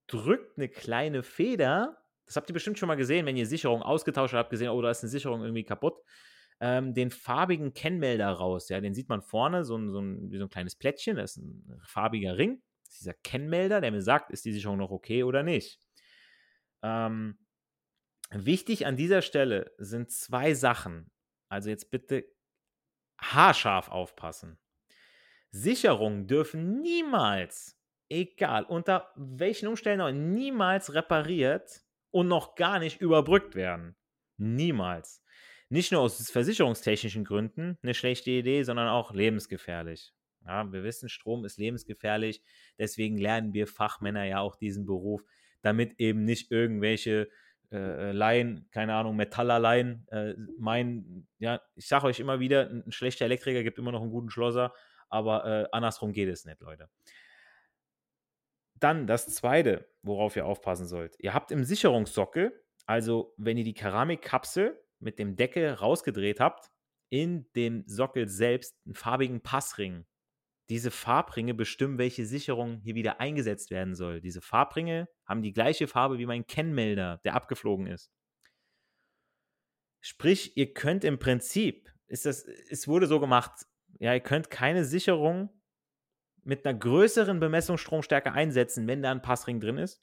drückt 0.09 0.59
eine 0.59 0.69
kleine 0.69 1.23
Feder, 1.23 2.03
das 2.27 2.37
habt 2.37 2.51
ihr 2.51 2.53
bestimmt 2.53 2.79
schon 2.79 2.87
mal 2.87 2.97
gesehen, 2.97 3.25
wenn 3.25 3.39
ihr 3.39 3.47
Sicherung 3.47 3.81
ausgetauscht 3.81 4.35
habt, 4.35 4.51
gesehen, 4.51 4.69
oh, 4.69 4.83
da 4.83 4.91
ist 4.91 5.03
eine 5.03 5.09
Sicherung 5.09 5.41
irgendwie 5.41 5.65
kaputt 5.65 5.95
ähm, 6.61 6.93
den 6.93 7.11
farbigen 7.11 7.73
Kennmelder 7.73 8.29
raus. 8.29 8.69
Ja, 8.69 8.79
den 8.83 8.93
sieht 8.93 9.09
man 9.09 9.23
vorne, 9.23 9.65
so 9.65 9.79
ein, 9.79 9.91
so 9.91 10.03
ein, 10.03 10.31
wie 10.31 10.37
so 10.37 10.45
ein 10.45 10.51
kleines 10.51 10.77
Plättchen, 10.77 11.17
das 11.17 11.39
ist 11.39 11.45
ein 11.45 11.81
farbiger 11.87 12.37
Ring. 12.37 12.63
Das 12.85 12.93
ist 12.93 13.01
dieser 13.01 13.15
Kennmelder, 13.15 13.81
der 13.81 13.91
mir 13.91 14.03
sagt, 14.03 14.33
ist 14.33 14.45
die 14.45 14.53
Sicherung 14.53 14.77
noch 14.77 14.91
okay 14.91 15.23
oder 15.23 15.43
nicht. 15.43 15.81
Ähm, 16.83 17.39
wichtig 18.31 18.85
an 18.85 18.99
dieser 18.99 19.23
Stelle 19.23 19.73
sind 19.79 20.11
zwei 20.11 20.53
Sachen. 20.53 21.11
Also 21.49 21.71
jetzt 21.71 21.91
bitte 21.91 22.27
haarscharf 23.33 23.89
aufpassen. 23.89 24.59
Sicherungen 25.51 26.27
dürfen 26.27 26.81
niemals, 26.81 27.81
egal 28.09 28.65
unter 28.65 29.13
welchen 29.17 29.69
Umständen 29.69 30.01
auch, 30.01 30.13
niemals 30.13 30.93
repariert 30.95 31.83
und 32.11 32.29
noch 32.29 32.55
gar 32.55 32.79
nicht 32.79 33.01
überbrückt 33.01 33.55
werden. 33.55 33.97
Niemals 34.37 35.25
nicht 35.75 35.93
nur 35.93 36.03
aus 36.03 36.31
versicherungstechnischen 36.31 37.25
Gründen 37.25 37.79
eine 37.83 37.95
schlechte 37.95 38.31
Idee, 38.31 38.63
sondern 38.63 38.89
auch 38.89 39.13
lebensgefährlich. 39.13 40.13
Ja, 40.47 40.71
wir 40.73 40.85
wissen, 40.85 41.09
Strom 41.09 41.45
ist 41.45 41.59
lebensgefährlich, 41.59 42.43
deswegen 42.79 43.19
lernen 43.19 43.55
wir 43.55 43.67
Fachmänner 43.67 44.25
ja 44.25 44.41
auch 44.41 44.57
diesen 44.57 44.85
Beruf, 44.85 45.23
damit 45.63 45.99
eben 45.99 46.25
nicht 46.25 46.51
irgendwelche 46.51 47.29
äh, 47.79 48.13
Laien, 48.13 48.69
keine 48.71 48.95
Ahnung, 48.95 49.17
Metallerlaien 49.17 50.07
äh, 50.11 50.35
meinen, 50.59 51.29
ja, 51.39 51.61
ich 51.75 51.89
sage 51.89 52.07
euch 52.07 52.21
immer 52.21 52.41
wieder, 52.41 52.69
ein, 52.69 52.85
ein, 52.87 52.93
schlechter 52.93 53.25
Elektriker 53.25 53.63
gibt 53.63 53.79
immer 53.79 53.93
noch 53.93 54.03
einen 54.03 54.11
guten 54.11 54.31
Schlosser, 54.31 54.73
aber 55.09 55.45
äh, 55.45 55.69
andersrum 55.73 56.13
geht 56.13 56.29
es 56.29 56.45
nicht, 56.45 56.61
Leute. 56.61 56.89
Dann 58.75 59.07
das 59.07 59.27
zweite, 59.29 59.89
worauf 60.03 60.37
ihr 60.37 60.47
aufpassen 60.47 60.87
sollt. 60.87 61.17
Ihr 61.19 61.35
habt 61.35 61.51
im 61.51 61.65
Sicherungssockel, 61.65 62.53
also 62.87 63.35
wenn 63.37 63.57
ihr 63.57 63.65
die 63.65 63.75
Keramikkapsel 63.75 64.79
mit 64.99 65.19
dem 65.19 65.37
Deckel 65.37 65.71
rausgedreht 65.73 66.41
habt, 66.41 66.71
in 67.11 67.47
dem 67.55 67.85
Sockel 67.87 68.29
selbst 68.29 68.77
einen 68.85 68.95
farbigen 68.95 69.41
Passring. 69.41 70.05
Diese 70.71 70.91
Farbringe 70.91 71.55
bestimmen, 71.55 71.99
welche 71.99 72.25
Sicherung 72.25 72.81
hier 72.81 72.95
wieder 72.95 73.21
eingesetzt 73.21 73.71
werden 73.71 73.95
soll. 73.95 74.21
Diese 74.21 74.41
Farbringe 74.41 75.09
haben 75.27 75.43
die 75.43 75.53
gleiche 75.53 75.87
Farbe 75.87 76.19
wie 76.19 76.27
mein 76.27 76.47
Kennmelder, 76.47 77.21
der 77.25 77.35
abgeflogen 77.35 77.87
ist. 77.87 78.11
Sprich, 80.01 80.57
ihr 80.57 80.73
könnt 80.73 81.05
im 81.05 81.19
Prinzip, 81.19 81.91
ist 82.07 82.27
das, 82.27 82.45
es 82.45 82.89
wurde 82.89 83.07
so 83.07 83.21
gemacht, 83.21 83.67
ja, 83.99 84.15
ihr 84.15 84.21
könnt 84.21 84.51
keine 84.51 84.85
Sicherung 84.85 85.51
mit 86.43 86.67
einer 86.67 86.79
größeren 86.79 87.41
Bemessungsstromstärke 87.41 88.33
einsetzen, 88.33 88.87
wenn 88.87 89.03
da 89.03 89.11
ein 89.11 89.23
Passring 89.23 89.61
drin 89.61 89.79
ist. 89.79 90.03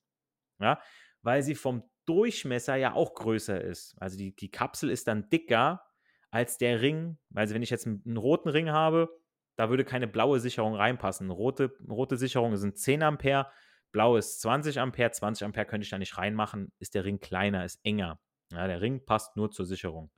Ja, 0.60 0.82
weil 1.22 1.44
sie 1.44 1.56
vom 1.56 1.84
Durchmesser 2.06 2.76
ja 2.76 2.94
auch 2.94 3.14
größer 3.14 3.62
ist. 3.62 3.96
Also 4.00 4.18
die, 4.18 4.36
die 4.36 4.50
Kapsel 4.50 4.90
ist 4.90 5.08
dann 5.08 5.30
dicker 5.30 5.84
als 6.32 6.58
der 6.58 6.82
Ring. 6.82 7.18
Also 7.34 7.54
wenn 7.54 7.62
ich 7.62 7.70
jetzt 7.70 7.86
einen, 7.86 8.02
einen 8.06 8.18
roten 8.18 8.50
Ring 8.50 8.70
habe, 8.72 9.10
da 9.56 9.70
würde 9.70 9.86
keine 9.86 10.08
blaue 10.08 10.40
Sicherung 10.40 10.76
reinpassen. 10.76 11.30
Rote, 11.30 11.74
rote 11.90 12.18
Sicherungen 12.18 12.58
sind 12.58 12.78
10 12.78 13.04
Ampere, 13.04 13.52
blau 13.92 14.18
ist 14.18 14.42
20 14.42 14.80
Ampere, 14.80 15.12
20 15.12 15.46
Ampere 15.46 15.66
könnte 15.66 15.84
ich 15.86 15.92
da 15.92 15.98
nicht 15.98 16.18
reinmachen, 16.18 16.72
ist 16.80 16.96
der 16.96 17.06
Ring 17.06 17.20
kleiner, 17.20 17.66
ist 17.66 17.80
enger. 17.84 18.20
Ja, 18.52 18.68
der 18.68 18.82
Ring 18.82 19.06
passt 19.06 19.36
nur 19.38 19.52
zur 19.52 19.66
Sicherung. 19.66 20.12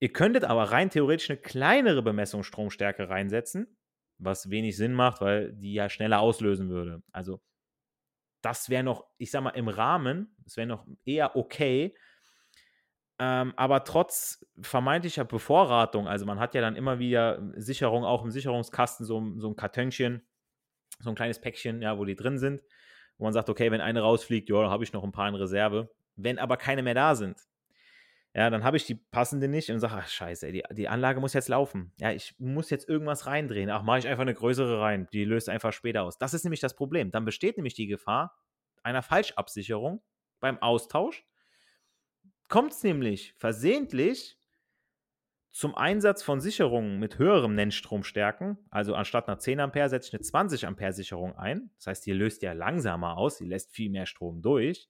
Ihr 0.00 0.12
könntet 0.12 0.44
aber 0.44 0.64
rein 0.70 0.90
theoretisch 0.90 1.30
eine 1.30 1.40
kleinere 1.40 2.02
Bemessungsstromstärke 2.02 3.08
reinsetzen, 3.08 3.76
was 4.18 4.50
wenig 4.50 4.76
Sinn 4.76 4.94
macht, 4.94 5.20
weil 5.20 5.52
die 5.52 5.74
ja 5.74 5.88
schneller 5.88 6.20
auslösen 6.20 6.68
würde. 6.68 7.02
Also 7.12 7.40
das 8.42 8.68
wäre 8.68 8.84
noch, 8.84 9.06
ich 9.18 9.30
sag 9.30 9.42
mal, 9.42 9.50
im 9.50 9.68
Rahmen, 9.68 10.36
es 10.46 10.56
wäre 10.56 10.68
noch 10.68 10.86
eher 11.04 11.36
okay. 11.36 11.96
Ähm, 13.20 13.52
aber 13.56 13.84
trotz 13.84 14.46
vermeintlicher 14.60 15.24
Bevorratung, 15.24 16.06
also 16.06 16.24
man 16.24 16.38
hat 16.38 16.54
ja 16.54 16.60
dann 16.60 16.76
immer 16.76 16.98
wieder 16.98 17.42
Sicherung 17.56 18.04
auch 18.04 18.24
im 18.24 18.30
Sicherungskasten, 18.30 19.04
so, 19.04 19.22
so 19.38 19.48
ein 19.48 19.56
Kartönchen, 19.56 20.22
so 21.00 21.10
ein 21.10 21.16
kleines 21.16 21.40
Päckchen, 21.40 21.82
ja, 21.82 21.98
wo 21.98 22.04
die 22.04 22.14
drin 22.14 22.38
sind, 22.38 22.62
wo 23.16 23.24
man 23.24 23.32
sagt, 23.32 23.50
okay, 23.50 23.70
wenn 23.72 23.80
eine 23.80 24.02
rausfliegt, 24.02 24.48
ja, 24.48 24.62
da 24.62 24.70
habe 24.70 24.84
ich 24.84 24.92
noch 24.92 25.02
ein 25.02 25.12
paar 25.12 25.28
in 25.28 25.34
Reserve. 25.34 25.90
Wenn 26.14 26.38
aber 26.38 26.56
keine 26.56 26.82
mehr 26.82 26.94
da 26.94 27.14
sind, 27.14 27.48
ja, 28.34 28.50
dann 28.50 28.62
habe 28.62 28.76
ich 28.76 28.86
die 28.86 28.94
passende 28.94 29.48
nicht 29.48 29.70
und 29.70 29.80
sage, 29.80 29.94
ach 29.96 30.08
scheiße, 30.08 30.52
die, 30.52 30.62
die 30.70 30.88
Anlage 30.88 31.18
muss 31.18 31.32
jetzt 31.32 31.48
laufen. 31.48 31.92
Ja, 31.98 32.12
ich 32.12 32.36
muss 32.38 32.70
jetzt 32.70 32.88
irgendwas 32.88 33.26
reindrehen. 33.26 33.70
Ach, 33.70 33.82
mache 33.82 33.98
ich 33.98 34.06
einfach 34.06 34.22
eine 34.22 34.34
größere 34.34 34.80
rein. 34.80 35.08
Die 35.12 35.24
löst 35.24 35.48
einfach 35.48 35.72
später 35.72 36.02
aus. 36.04 36.18
Das 36.18 36.34
ist 36.34 36.44
nämlich 36.44 36.60
das 36.60 36.76
Problem. 36.76 37.10
Dann 37.10 37.24
besteht 37.24 37.56
nämlich 37.56 37.74
die 37.74 37.86
Gefahr 37.86 38.36
einer 38.82 39.02
Falschabsicherung 39.02 40.02
beim 40.40 40.58
Austausch. 40.62 41.24
Kommt 42.48 42.72
es 42.72 42.82
nämlich 42.82 43.34
versehentlich 43.36 44.38
zum 45.50 45.74
Einsatz 45.74 46.22
von 46.22 46.40
Sicherungen 46.40 46.98
mit 46.98 47.18
höherem 47.18 47.54
Nennstromstärken, 47.54 48.58
also 48.70 48.94
anstatt 48.94 49.28
einer 49.28 49.38
10 49.38 49.60
Ampere 49.60 49.88
setze 49.88 50.08
ich 50.08 50.14
eine 50.14 50.22
20 50.22 50.66
Ampere 50.66 50.92
Sicherung 50.92 51.36
ein. 51.36 51.70
Das 51.76 51.88
heißt, 51.88 52.06
die 52.06 52.12
löst 52.12 52.42
ja 52.42 52.52
langsamer 52.52 53.16
aus, 53.16 53.38
die 53.38 53.46
lässt 53.46 53.72
viel 53.72 53.90
mehr 53.90 54.06
Strom 54.06 54.40
durch. 54.40 54.88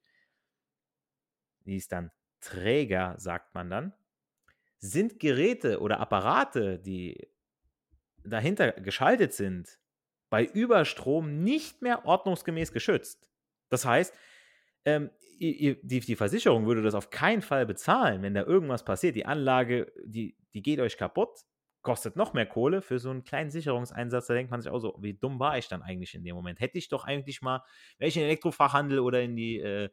Die 1.65 1.77
ist 1.77 1.93
dann 1.93 2.11
Träger, 2.41 3.15
sagt 3.19 3.55
man 3.55 3.71
dann, 3.71 3.93
sind 4.79 5.19
Geräte 5.19 5.81
oder 5.81 6.00
Apparate, 6.00 6.79
die 6.79 7.29
dahinter 8.25 8.73
geschaltet 8.73 9.33
sind, 9.33 9.81
bei 10.31 10.45
Überstrom 10.45 11.43
nicht 11.43 11.83
mehr 11.83 12.05
ordnungsgemäß 12.05 12.73
geschützt. 12.73 13.27
Das 13.71 13.85
heißt, 13.85 14.15
ähm, 14.85 15.11
die, 15.38 16.00
die, 16.00 16.16
Versicherung 16.16 16.66
würde 16.66 16.83
das 16.83 16.95
auf 16.95 17.11
keinen 17.11 17.42
Fall 17.42 17.66
bezahlen, 17.66 18.23
wenn 18.23 18.35
da 18.35 18.42
irgendwas 18.42 18.85
passiert. 18.85 19.16
Die 19.16 19.26
Anlage, 19.26 19.92
die, 20.04 20.37
die 20.54 20.62
geht 20.62 20.80
euch 20.80 20.97
kaputt, 20.97 21.40
kostet 21.83 22.16
noch 22.16 22.33
mehr 22.33 22.47
Kohle 22.47 22.83
für 22.83 22.99
so 22.99 23.11
einen 23.11 23.25
kleinen 23.25 23.50
Sicherungseinsatz. 23.50 24.26
Da 24.26 24.35
denkt 24.35 24.50
man 24.50 24.61
sich 24.61 24.71
auch 24.71 24.80
so, 24.80 24.97
wie 25.00 25.14
dumm 25.14 25.38
war 25.38 25.59
ich 25.59 25.68
dann 25.68 25.83
eigentlich 25.83 26.14
in 26.14 26.25
dem 26.25 26.35
Moment? 26.35 26.61
Hätte 26.61 26.78
ich 26.78 26.88
doch 26.88 27.04
eigentlich 27.04 27.40
mal, 27.40 27.62
wäre 27.99 28.09
ich 28.09 28.16
in 28.16 28.23
den 28.23 28.28
Elektrofachhandel 28.28 28.99
oder 28.99 29.23
in 29.23 29.37
die 29.37 29.59
äh, 29.59 29.88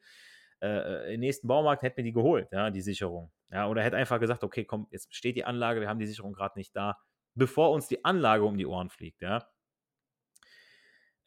äh, 0.62 1.14
im 1.14 1.20
nächsten 1.20 1.48
Baumarkt 1.48 1.84
hätte 1.84 2.00
mir 2.02 2.06
die 2.06 2.14
geholt, 2.14 2.50
ja, 2.52 2.70
die 2.72 2.82
Sicherung. 2.82 3.32
Ja, 3.52 3.68
oder 3.68 3.84
hätte 3.84 3.98
einfach 3.98 4.20
gesagt, 4.20 4.44
okay, 4.44 4.66
komm, 4.66 4.88
jetzt 4.92 5.14
steht 5.14 5.36
die 5.36 5.46
Anlage, 5.46 5.82
wir 5.82 5.88
haben 5.88 6.00
die 6.00 6.08
Sicherung 6.08 6.34
gerade 6.34 6.58
nicht 6.58 6.76
da, 6.76 6.98
bevor 7.36 7.72
uns 7.72 7.88
die 7.88 8.04
Anlage 8.04 8.44
um 8.44 8.58
die 8.58 8.66
Ohren 8.66 8.90
fliegt, 8.90 9.22
ja. 9.22 9.48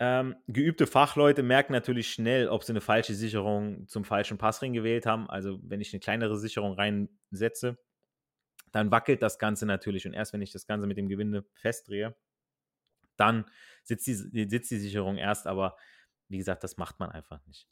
Ähm, 0.00 0.36
geübte 0.46 0.86
Fachleute 0.86 1.42
merken 1.42 1.72
natürlich 1.72 2.10
schnell, 2.10 2.48
ob 2.48 2.62
sie 2.62 2.72
eine 2.72 2.80
falsche 2.80 3.14
Sicherung 3.14 3.88
zum 3.88 4.04
falschen 4.04 4.38
Passring 4.38 4.72
gewählt 4.72 5.06
haben. 5.06 5.28
Also 5.28 5.58
wenn 5.62 5.80
ich 5.80 5.92
eine 5.92 6.00
kleinere 6.00 6.38
Sicherung 6.38 6.74
reinsetze, 6.74 7.78
dann 8.70 8.90
wackelt 8.90 9.22
das 9.22 9.38
Ganze 9.38 9.66
natürlich. 9.66 10.06
Und 10.06 10.12
erst 10.12 10.32
wenn 10.32 10.42
ich 10.42 10.52
das 10.52 10.66
Ganze 10.66 10.86
mit 10.86 10.98
dem 10.98 11.08
Gewinde 11.08 11.44
festdrehe, 11.54 12.14
dann 13.16 13.46
sitzt 13.82 14.06
die, 14.06 14.14
sitzt 14.14 14.70
die 14.70 14.78
Sicherung 14.78 15.16
erst. 15.16 15.46
Aber 15.46 15.76
wie 16.28 16.38
gesagt, 16.38 16.62
das 16.62 16.76
macht 16.76 17.00
man 17.00 17.10
einfach 17.10 17.44
nicht. 17.46 17.68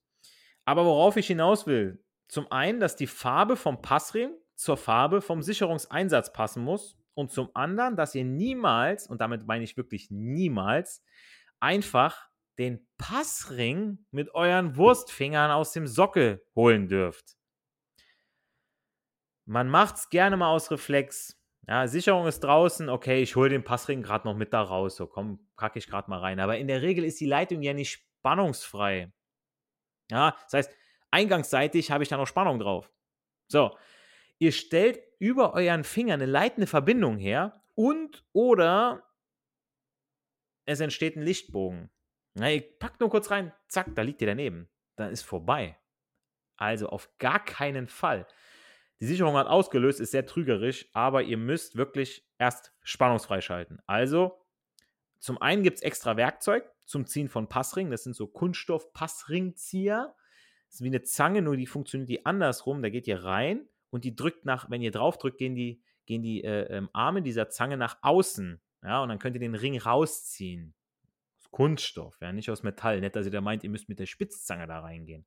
Aber 0.64 0.84
worauf 0.84 1.16
ich 1.16 1.28
hinaus 1.28 1.66
will, 1.66 2.02
zum 2.26 2.50
einen, 2.50 2.80
dass 2.80 2.96
die 2.96 3.06
Farbe 3.06 3.56
vom 3.56 3.82
Passring 3.82 4.34
zur 4.56 4.76
Farbe 4.76 5.20
vom 5.20 5.42
Sicherungseinsatz 5.42 6.32
passen 6.32 6.64
muss 6.64 6.98
und 7.14 7.30
zum 7.30 7.50
anderen, 7.54 7.94
dass 7.94 8.14
ihr 8.16 8.24
niemals, 8.24 9.06
und 9.06 9.20
damit 9.20 9.46
meine 9.46 9.62
ich 9.62 9.76
wirklich 9.76 10.10
niemals, 10.10 11.04
einfach 11.60 12.25
den 12.58 12.86
Passring 12.98 14.04
mit 14.10 14.34
euren 14.34 14.76
Wurstfingern 14.76 15.50
aus 15.50 15.72
dem 15.72 15.86
Sockel 15.86 16.44
holen 16.54 16.88
dürft. 16.88 17.36
Man 19.44 19.68
macht 19.68 19.96
es 19.96 20.08
gerne 20.08 20.36
mal 20.36 20.50
aus 20.50 20.70
Reflex. 20.70 21.40
Ja, 21.68 21.86
Sicherung 21.86 22.26
ist 22.26 22.40
draußen, 22.40 22.88
okay, 22.88 23.22
ich 23.22 23.36
hole 23.36 23.50
den 23.50 23.64
Passring 23.64 24.02
gerade 24.02 24.26
noch 24.26 24.36
mit 24.36 24.52
da 24.52 24.62
raus. 24.62 24.96
So, 24.96 25.06
komm, 25.06 25.46
kacke 25.56 25.78
ich 25.78 25.86
gerade 25.86 26.10
mal 26.10 26.20
rein. 26.20 26.40
Aber 26.40 26.58
in 26.58 26.68
der 26.68 26.82
Regel 26.82 27.04
ist 27.04 27.20
die 27.20 27.26
Leitung 27.26 27.62
ja 27.62 27.74
nicht 27.74 27.90
spannungsfrei. 27.90 29.12
Ja, 30.10 30.36
das 30.44 30.52
heißt, 30.52 30.76
eingangsseitig 31.10 31.90
habe 31.90 32.02
ich 32.02 32.08
da 32.08 32.16
noch 32.16 32.26
Spannung 32.26 32.58
drauf. 32.58 32.90
So, 33.48 33.76
ihr 34.38 34.52
stellt 34.52 35.00
über 35.18 35.54
euren 35.54 35.84
Finger 35.84 36.14
eine 36.14 36.26
leitende 36.26 36.66
Verbindung 36.66 37.18
her 37.18 37.62
und 37.74 38.24
oder 38.32 39.04
es 40.64 40.80
entsteht 40.80 41.16
ein 41.16 41.22
Lichtbogen. 41.22 41.90
Na, 42.38 42.52
ihr 42.52 42.60
packt 42.78 43.00
nur 43.00 43.08
kurz 43.08 43.30
rein, 43.30 43.52
zack, 43.66 43.94
da 43.94 44.02
liegt 44.02 44.20
ihr 44.20 44.26
daneben. 44.26 44.68
Dann 44.96 45.10
ist 45.10 45.22
vorbei. 45.22 45.78
Also 46.58 46.88
auf 46.88 47.16
gar 47.18 47.42
keinen 47.42 47.88
Fall. 47.88 48.26
Die 49.00 49.06
Sicherung 49.06 49.36
hat 49.36 49.46
ausgelöst, 49.46 50.00
ist 50.00 50.10
sehr 50.10 50.26
trügerisch, 50.26 50.88
aber 50.92 51.22
ihr 51.22 51.38
müsst 51.38 51.76
wirklich 51.76 52.26
erst 52.38 52.72
spannungsfrei 52.82 53.40
schalten. 53.40 53.78
Also, 53.86 54.38
zum 55.18 55.40
einen 55.40 55.62
gibt 55.62 55.78
es 55.78 55.82
extra 55.82 56.18
Werkzeug 56.18 56.70
zum 56.84 57.06
Ziehen 57.06 57.28
von 57.28 57.48
Passringen. 57.48 57.90
Das 57.90 58.04
sind 58.04 58.14
so 58.14 58.26
Kunststoff-Passringzieher. 58.26 60.14
Das 60.66 60.74
ist 60.74 60.82
wie 60.82 60.88
eine 60.88 61.02
Zange, 61.02 61.40
nur 61.40 61.56
die 61.56 61.66
funktioniert 61.66 62.10
die 62.10 62.26
andersrum. 62.26 62.82
Da 62.82 62.90
geht 62.90 63.06
ihr 63.06 63.24
rein 63.24 63.66
und 63.88 64.04
die 64.04 64.14
drückt 64.14 64.44
nach, 64.44 64.68
wenn 64.70 64.82
ihr 64.82 64.90
drauf 64.90 65.16
drückt, 65.16 65.38
gehen 65.38 65.54
die, 65.54 65.82
gehen 66.04 66.22
die 66.22 66.44
äh, 66.44 66.64
ähm, 66.64 66.90
Arme 66.92 67.22
dieser 67.22 67.48
Zange 67.48 67.78
nach 67.78 67.96
außen. 68.02 68.60
Ja, 68.82 69.02
und 69.02 69.08
dann 69.08 69.18
könnt 69.18 69.36
ihr 69.36 69.40
den 69.40 69.54
Ring 69.54 69.78
rausziehen. 69.78 70.74
Kunststoff, 71.50 72.18
ja, 72.20 72.32
nicht 72.32 72.50
aus 72.50 72.62
Metall. 72.62 73.00
Nicht, 73.00 73.16
dass 73.16 73.26
ihr 73.26 73.32
da 73.32 73.40
meint, 73.40 73.64
ihr 73.64 73.70
müsst 73.70 73.88
mit 73.88 73.98
der 73.98 74.06
Spitzzange 74.06 74.66
da 74.66 74.80
reingehen. 74.80 75.26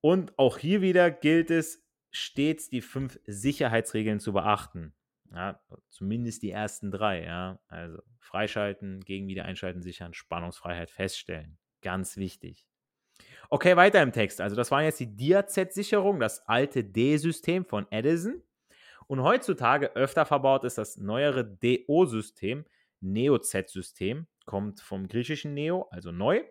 Und 0.00 0.38
auch 0.38 0.58
hier 0.58 0.82
wieder 0.82 1.10
gilt 1.10 1.50
es, 1.50 1.84
stets 2.10 2.68
die 2.68 2.82
fünf 2.82 3.18
Sicherheitsregeln 3.26 4.20
zu 4.20 4.32
beachten. 4.32 4.94
Ja, 5.32 5.60
zumindest 5.88 6.42
die 6.42 6.50
ersten 6.50 6.90
drei, 6.90 7.24
ja. 7.24 7.58
Also 7.66 7.98
freischalten, 8.18 9.00
gegen 9.00 9.26
Wiedereinschalten 9.26 9.82
sichern, 9.82 10.14
Spannungsfreiheit 10.14 10.90
feststellen. 10.90 11.58
Ganz 11.82 12.16
wichtig. 12.16 12.66
Okay, 13.50 13.76
weiter 13.76 14.02
im 14.02 14.12
Text. 14.12 14.40
Also, 14.40 14.56
das 14.56 14.70
waren 14.70 14.84
jetzt 14.84 15.00
die 15.00 15.16
Diaz-Sicherung, 15.16 16.20
das 16.20 16.46
alte 16.46 16.84
D-System 16.84 17.64
von 17.64 17.86
Edison. 17.90 18.42
Und 19.06 19.22
heutzutage 19.22 19.94
öfter 19.96 20.24
verbaut 20.24 20.64
ist 20.64 20.78
das 20.78 20.96
neuere 20.96 21.44
DO-System, 21.44 22.64
Neo-Z-System, 23.00 24.26
kommt 24.44 24.80
vom 24.80 25.08
griechischen 25.08 25.54
Neo, 25.54 25.88
also 25.90 26.12
neu. 26.12 26.42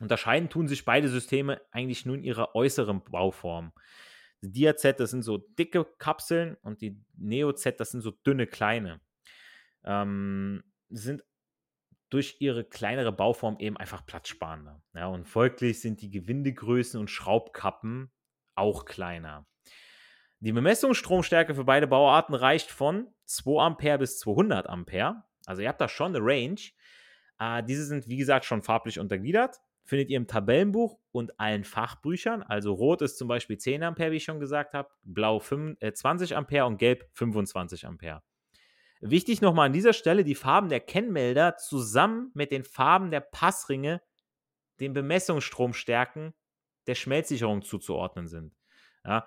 Unterscheiden 0.00 0.50
tun 0.50 0.68
sich 0.68 0.84
beide 0.84 1.08
Systeme 1.08 1.60
eigentlich 1.70 2.04
nur 2.04 2.16
in 2.16 2.22
ihrer 2.22 2.54
äußeren 2.54 3.02
Bauform. 3.04 3.72
Die 4.42 4.52
Dia-Z, 4.52 5.00
das 5.00 5.10
sind 5.10 5.22
so 5.22 5.38
dicke 5.38 5.84
Kapseln 5.98 6.56
und 6.62 6.82
die 6.82 7.02
Neo-Z, 7.16 7.80
das 7.80 7.90
sind 7.90 8.02
so 8.02 8.10
dünne 8.10 8.46
kleine. 8.46 9.00
Ähm, 9.84 10.62
sind 10.90 11.22
durch 12.10 12.36
ihre 12.40 12.64
kleinere 12.64 13.12
Bauform 13.12 13.58
eben 13.58 13.76
einfach 13.76 14.04
platzsparender. 14.06 14.82
Ja, 14.94 15.06
und 15.08 15.26
folglich 15.26 15.80
sind 15.80 16.02
die 16.02 16.10
Gewindegrößen 16.10 17.00
und 17.00 17.10
Schraubkappen 17.10 18.12
auch 18.54 18.84
kleiner. 18.84 19.46
Die 20.40 20.52
Bemessungsstromstärke 20.52 21.54
für 21.54 21.64
beide 21.64 21.86
Bauarten 21.86 22.34
reicht 22.34 22.70
von 22.70 23.08
2 23.24 23.62
Ampere 23.62 23.98
bis 23.98 24.18
200 24.20 24.68
Ampere. 24.68 25.24
Also 25.46 25.62
ihr 25.62 25.68
habt 25.68 25.80
da 25.80 25.88
schon 25.88 26.14
eine 26.14 26.24
Range. 26.24 26.60
Äh, 27.38 27.62
diese 27.62 27.84
sind, 27.84 28.08
wie 28.08 28.16
gesagt, 28.16 28.44
schon 28.44 28.62
farblich 28.62 28.98
untergliedert 28.98 29.60
findet 29.86 30.10
ihr 30.10 30.16
im 30.16 30.26
Tabellenbuch 30.26 30.98
und 31.12 31.38
allen 31.38 31.64
Fachbüchern. 31.64 32.42
Also 32.42 32.74
rot 32.74 33.02
ist 33.02 33.16
zum 33.16 33.28
Beispiel 33.28 33.56
10 33.56 33.84
Ampere, 33.84 34.10
wie 34.10 34.16
ich 34.16 34.24
schon 34.24 34.40
gesagt 34.40 34.74
habe, 34.74 34.90
blau 35.04 35.38
5, 35.38 35.76
äh, 35.80 35.92
20 35.92 36.36
Ampere 36.36 36.66
und 36.66 36.78
gelb 36.78 37.08
25 37.12 37.86
Ampere. 37.86 38.22
Wichtig 39.00 39.40
nochmal 39.40 39.66
an 39.66 39.72
dieser 39.72 39.92
Stelle, 39.92 40.24
die 40.24 40.34
Farben 40.34 40.68
der 40.68 40.80
Kennmelder 40.80 41.56
zusammen 41.56 42.30
mit 42.34 42.50
den 42.50 42.64
Farben 42.64 43.10
der 43.10 43.20
Passringe 43.20 44.02
den 44.80 44.92
Bemessungsstromstärken 44.92 46.34
der 46.86 46.94
Schmelzsicherung 46.94 47.62
zuzuordnen 47.62 48.26
sind. 48.26 48.54
Ja, 49.04 49.26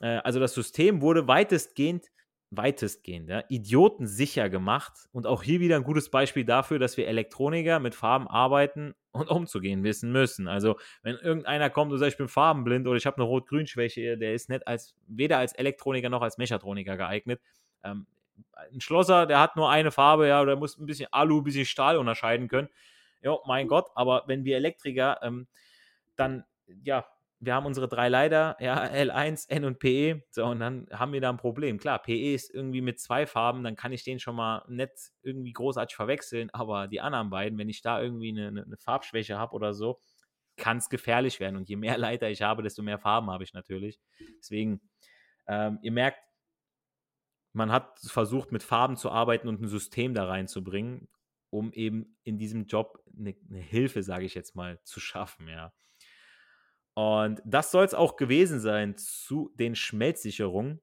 äh, 0.00 0.18
also 0.18 0.38
das 0.38 0.54
System 0.54 1.00
wurde 1.00 1.26
weitestgehend 1.26 2.10
weitestgehend, 2.56 3.28
ja, 3.28 3.42
idiotensicher 3.48 4.48
gemacht. 4.48 5.08
Und 5.12 5.26
auch 5.26 5.42
hier 5.42 5.60
wieder 5.60 5.76
ein 5.76 5.84
gutes 5.84 6.10
Beispiel 6.10 6.44
dafür, 6.44 6.78
dass 6.78 6.96
wir 6.96 7.08
Elektroniker 7.08 7.80
mit 7.80 7.94
Farben 7.94 8.28
arbeiten 8.28 8.94
und 9.12 9.28
umzugehen 9.30 9.84
wissen 9.84 10.12
müssen. 10.12 10.48
Also, 10.48 10.76
wenn 11.02 11.16
irgendeiner 11.16 11.70
kommt 11.70 11.92
und 11.92 11.98
sagt, 11.98 12.12
ich 12.12 12.18
bin 12.18 12.28
farbenblind 12.28 12.86
oder 12.86 12.96
ich 12.96 13.06
habe 13.06 13.16
eine 13.16 13.24
Rot-Grün-Schwäche, 13.24 14.18
der 14.18 14.34
ist 14.34 14.48
nicht 14.48 14.66
als, 14.66 14.96
weder 15.06 15.38
als 15.38 15.52
Elektroniker 15.52 16.08
noch 16.08 16.22
als 16.22 16.38
Mechatroniker 16.38 16.96
geeignet. 16.96 17.40
Ähm, 17.82 18.06
ein 18.72 18.80
Schlosser, 18.80 19.26
der 19.26 19.40
hat 19.40 19.56
nur 19.56 19.70
eine 19.70 19.90
Farbe, 19.90 20.28
ja, 20.28 20.42
oder 20.42 20.56
muss 20.56 20.78
ein 20.78 20.86
bisschen 20.86 21.12
Alu, 21.12 21.38
ein 21.40 21.44
bisschen 21.44 21.64
Stahl 21.64 21.96
unterscheiden 21.96 22.48
können. 22.48 22.68
Ja, 23.22 23.38
mein 23.46 23.68
Gott, 23.68 23.86
aber 23.94 24.24
wenn 24.26 24.44
wir 24.44 24.56
Elektriker 24.56 25.20
ähm, 25.22 25.46
dann, 26.16 26.44
ja, 26.82 27.04
wir 27.44 27.54
haben 27.54 27.66
unsere 27.66 27.88
drei 27.88 28.08
Leiter, 28.08 28.56
ja, 28.60 28.82
L1, 28.84 29.48
N 29.48 29.64
und 29.64 29.78
PE, 29.78 30.22
so, 30.30 30.44
und 30.46 30.60
dann 30.60 30.86
haben 30.92 31.12
wir 31.12 31.20
da 31.20 31.30
ein 31.30 31.36
Problem. 31.36 31.78
Klar, 31.78 32.00
PE 32.00 32.34
ist 32.34 32.52
irgendwie 32.52 32.80
mit 32.80 33.00
zwei 33.00 33.26
Farben, 33.26 33.64
dann 33.64 33.76
kann 33.76 33.92
ich 33.92 34.04
den 34.04 34.18
schon 34.20 34.36
mal 34.36 34.64
nicht 34.68 34.92
irgendwie 35.22 35.52
großartig 35.52 35.96
verwechseln, 35.96 36.50
aber 36.52 36.88
die 36.88 37.00
anderen 37.00 37.30
beiden, 37.30 37.58
wenn 37.58 37.68
ich 37.68 37.82
da 37.82 38.00
irgendwie 38.00 38.30
eine, 38.30 38.62
eine 38.62 38.76
Farbschwäche 38.76 39.38
habe 39.38 39.54
oder 39.54 39.74
so, 39.74 40.00
kann 40.56 40.78
es 40.78 40.88
gefährlich 40.88 41.40
werden. 41.40 41.56
Und 41.56 41.68
je 41.68 41.76
mehr 41.76 41.98
Leiter 41.98 42.30
ich 42.30 42.42
habe, 42.42 42.62
desto 42.62 42.82
mehr 42.82 42.98
Farben 42.98 43.30
habe 43.30 43.44
ich 43.44 43.54
natürlich. 43.54 44.00
Deswegen, 44.38 44.80
ähm, 45.46 45.78
ihr 45.82 45.92
merkt, 45.92 46.18
man 47.52 47.70
hat 47.70 47.98
versucht, 48.00 48.52
mit 48.52 48.62
Farben 48.62 48.96
zu 48.96 49.10
arbeiten 49.10 49.48
und 49.48 49.60
ein 49.60 49.68
System 49.68 50.14
da 50.14 50.26
reinzubringen, 50.26 51.08
um 51.50 51.72
eben 51.72 52.16
in 52.24 52.38
diesem 52.38 52.66
Job 52.66 53.02
eine, 53.16 53.34
eine 53.48 53.60
Hilfe, 53.60 54.02
sage 54.02 54.24
ich 54.24 54.34
jetzt 54.34 54.56
mal, 54.56 54.80
zu 54.82 55.00
schaffen, 55.00 55.48
ja. 55.48 55.72
Und 56.94 57.42
das 57.44 57.70
soll 57.70 57.84
es 57.84 57.94
auch 57.94 58.16
gewesen 58.16 58.60
sein 58.60 58.96
zu 58.96 59.52
den 59.58 59.74
Schmelzsicherungen. 59.74 60.80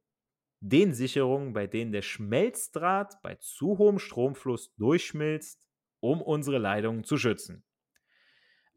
Den 0.59 0.93
Sicherungen, 0.93 1.53
bei 1.53 1.67
denen 1.67 1.91
der 1.91 2.01
Schmelzdraht 2.01 3.21
bei 3.23 3.35
zu 3.35 3.77
hohem 3.77 3.97
Stromfluss 3.97 4.75
durchschmilzt, 4.75 5.67
um 6.01 6.21
unsere 6.21 6.57
Leitungen 6.57 7.03
zu 7.03 7.17
schützen. 7.17 7.63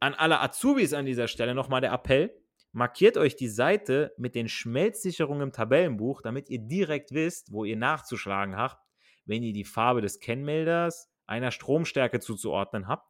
An 0.00 0.14
alle 0.14 0.40
Azubis 0.40 0.92
an 0.92 1.06
dieser 1.06 1.28
Stelle 1.28 1.54
nochmal 1.54 1.80
der 1.80 1.92
Appell. 1.92 2.40
Markiert 2.72 3.16
euch 3.16 3.36
die 3.36 3.48
Seite 3.48 4.12
mit 4.16 4.34
den 4.34 4.48
Schmelzsicherungen 4.48 5.42
im 5.42 5.52
Tabellenbuch, 5.52 6.22
damit 6.22 6.50
ihr 6.50 6.58
direkt 6.58 7.12
wisst, 7.12 7.52
wo 7.52 7.64
ihr 7.64 7.76
nachzuschlagen 7.76 8.56
habt, 8.56 8.82
wenn 9.26 9.42
ihr 9.42 9.52
die 9.52 9.64
Farbe 9.64 10.00
des 10.00 10.20
Kennmelders 10.20 11.10
einer 11.26 11.50
Stromstärke 11.50 12.20
zuzuordnen 12.20 12.88
habt 12.88 13.08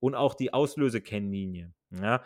und 0.00 0.14
auch 0.14 0.34
die 0.34 0.52
Auslösekennlinie. 0.52 1.72
Ja, 1.90 2.22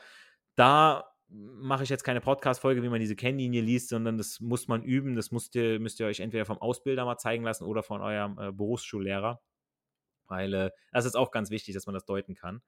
da 0.56 1.04
mache 1.30 1.84
ich 1.84 1.90
jetzt 1.90 2.04
keine 2.04 2.20
Podcast-Folge, 2.20 2.82
wie 2.82 2.88
man 2.88 3.00
diese 3.00 3.16
Kennlinie 3.16 3.60
liest, 3.60 3.90
sondern 3.90 4.16
das 4.16 4.40
muss 4.40 4.68
man 4.68 4.82
üben. 4.82 5.14
Das 5.14 5.30
müsst 5.30 5.54
ihr, 5.54 5.78
müsst 5.78 6.00
ihr 6.00 6.06
euch 6.06 6.20
entweder 6.20 6.46
vom 6.46 6.58
Ausbilder 6.58 7.04
mal 7.04 7.18
zeigen 7.18 7.44
lassen 7.44 7.64
oder 7.64 7.82
von 7.82 8.00
eurem 8.00 8.38
äh, 8.38 8.52
Berufsschullehrer. 8.52 9.40
Weil 10.26 10.54
äh, 10.54 10.70
das 10.92 11.04
ist 11.04 11.16
auch 11.16 11.30
ganz 11.30 11.50
wichtig, 11.50 11.74
dass 11.74 11.86
man 11.86 11.94
das 11.94 12.04
deuten 12.04 12.34
kann. 12.34 12.62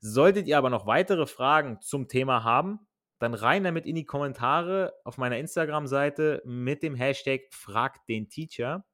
Solltet 0.00 0.46
ihr 0.46 0.58
aber 0.58 0.70
noch 0.70 0.86
weitere 0.86 1.26
Fragen 1.26 1.80
zum 1.80 2.08
Thema 2.08 2.44
haben, 2.44 2.80
dann 3.18 3.34
rein 3.34 3.64
damit 3.64 3.86
in 3.86 3.94
die 3.94 4.04
Kommentare 4.04 4.92
auf 5.04 5.18
meiner 5.18 5.38
Instagram-Seite 5.38 6.42
mit 6.44 6.82
dem 6.82 6.94
Hashtag 6.94 7.42
Frag 7.50 8.06
den 8.06 8.28
Teacher. 8.28 8.84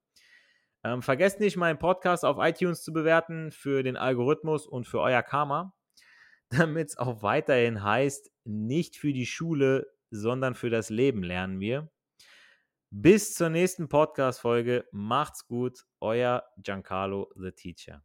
Ähm, 0.84 1.02
vergesst 1.02 1.40
nicht, 1.40 1.56
meinen 1.56 1.78
Podcast 1.78 2.24
auf 2.24 2.38
iTunes 2.40 2.82
zu 2.82 2.92
bewerten 2.92 3.50
für 3.52 3.82
den 3.82 3.96
Algorithmus 3.96 4.66
und 4.66 4.86
für 4.86 5.00
euer 5.00 5.22
Karma 5.22 5.74
damit 6.52 6.90
es 6.90 6.98
auch 6.98 7.22
weiterhin 7.22 7.82
heißt, 7.82 8.30
nicht 8.44 8.96
für 8.96 9.12
die 9.12 9.26
Schule, 9.26 9.86
sondern 10.10 10.54
für 10.54 10.70
das 10.70 10.90
Leben 10.90 11.22
lernen 11.22 11.60
wir. 11.60 11.90
Bis 12.90 13.34
zur 13.34 13.48
nächsten 13.48 13.88
Podcast-Folge. 13.88 14.86
Macht's 14.92 15.46
gut. 15.46 15.86
Euer 16.00 16.44
Giancarlo 16.58 17.30
the 17.36 17.52
Teacher. 17.52 18.04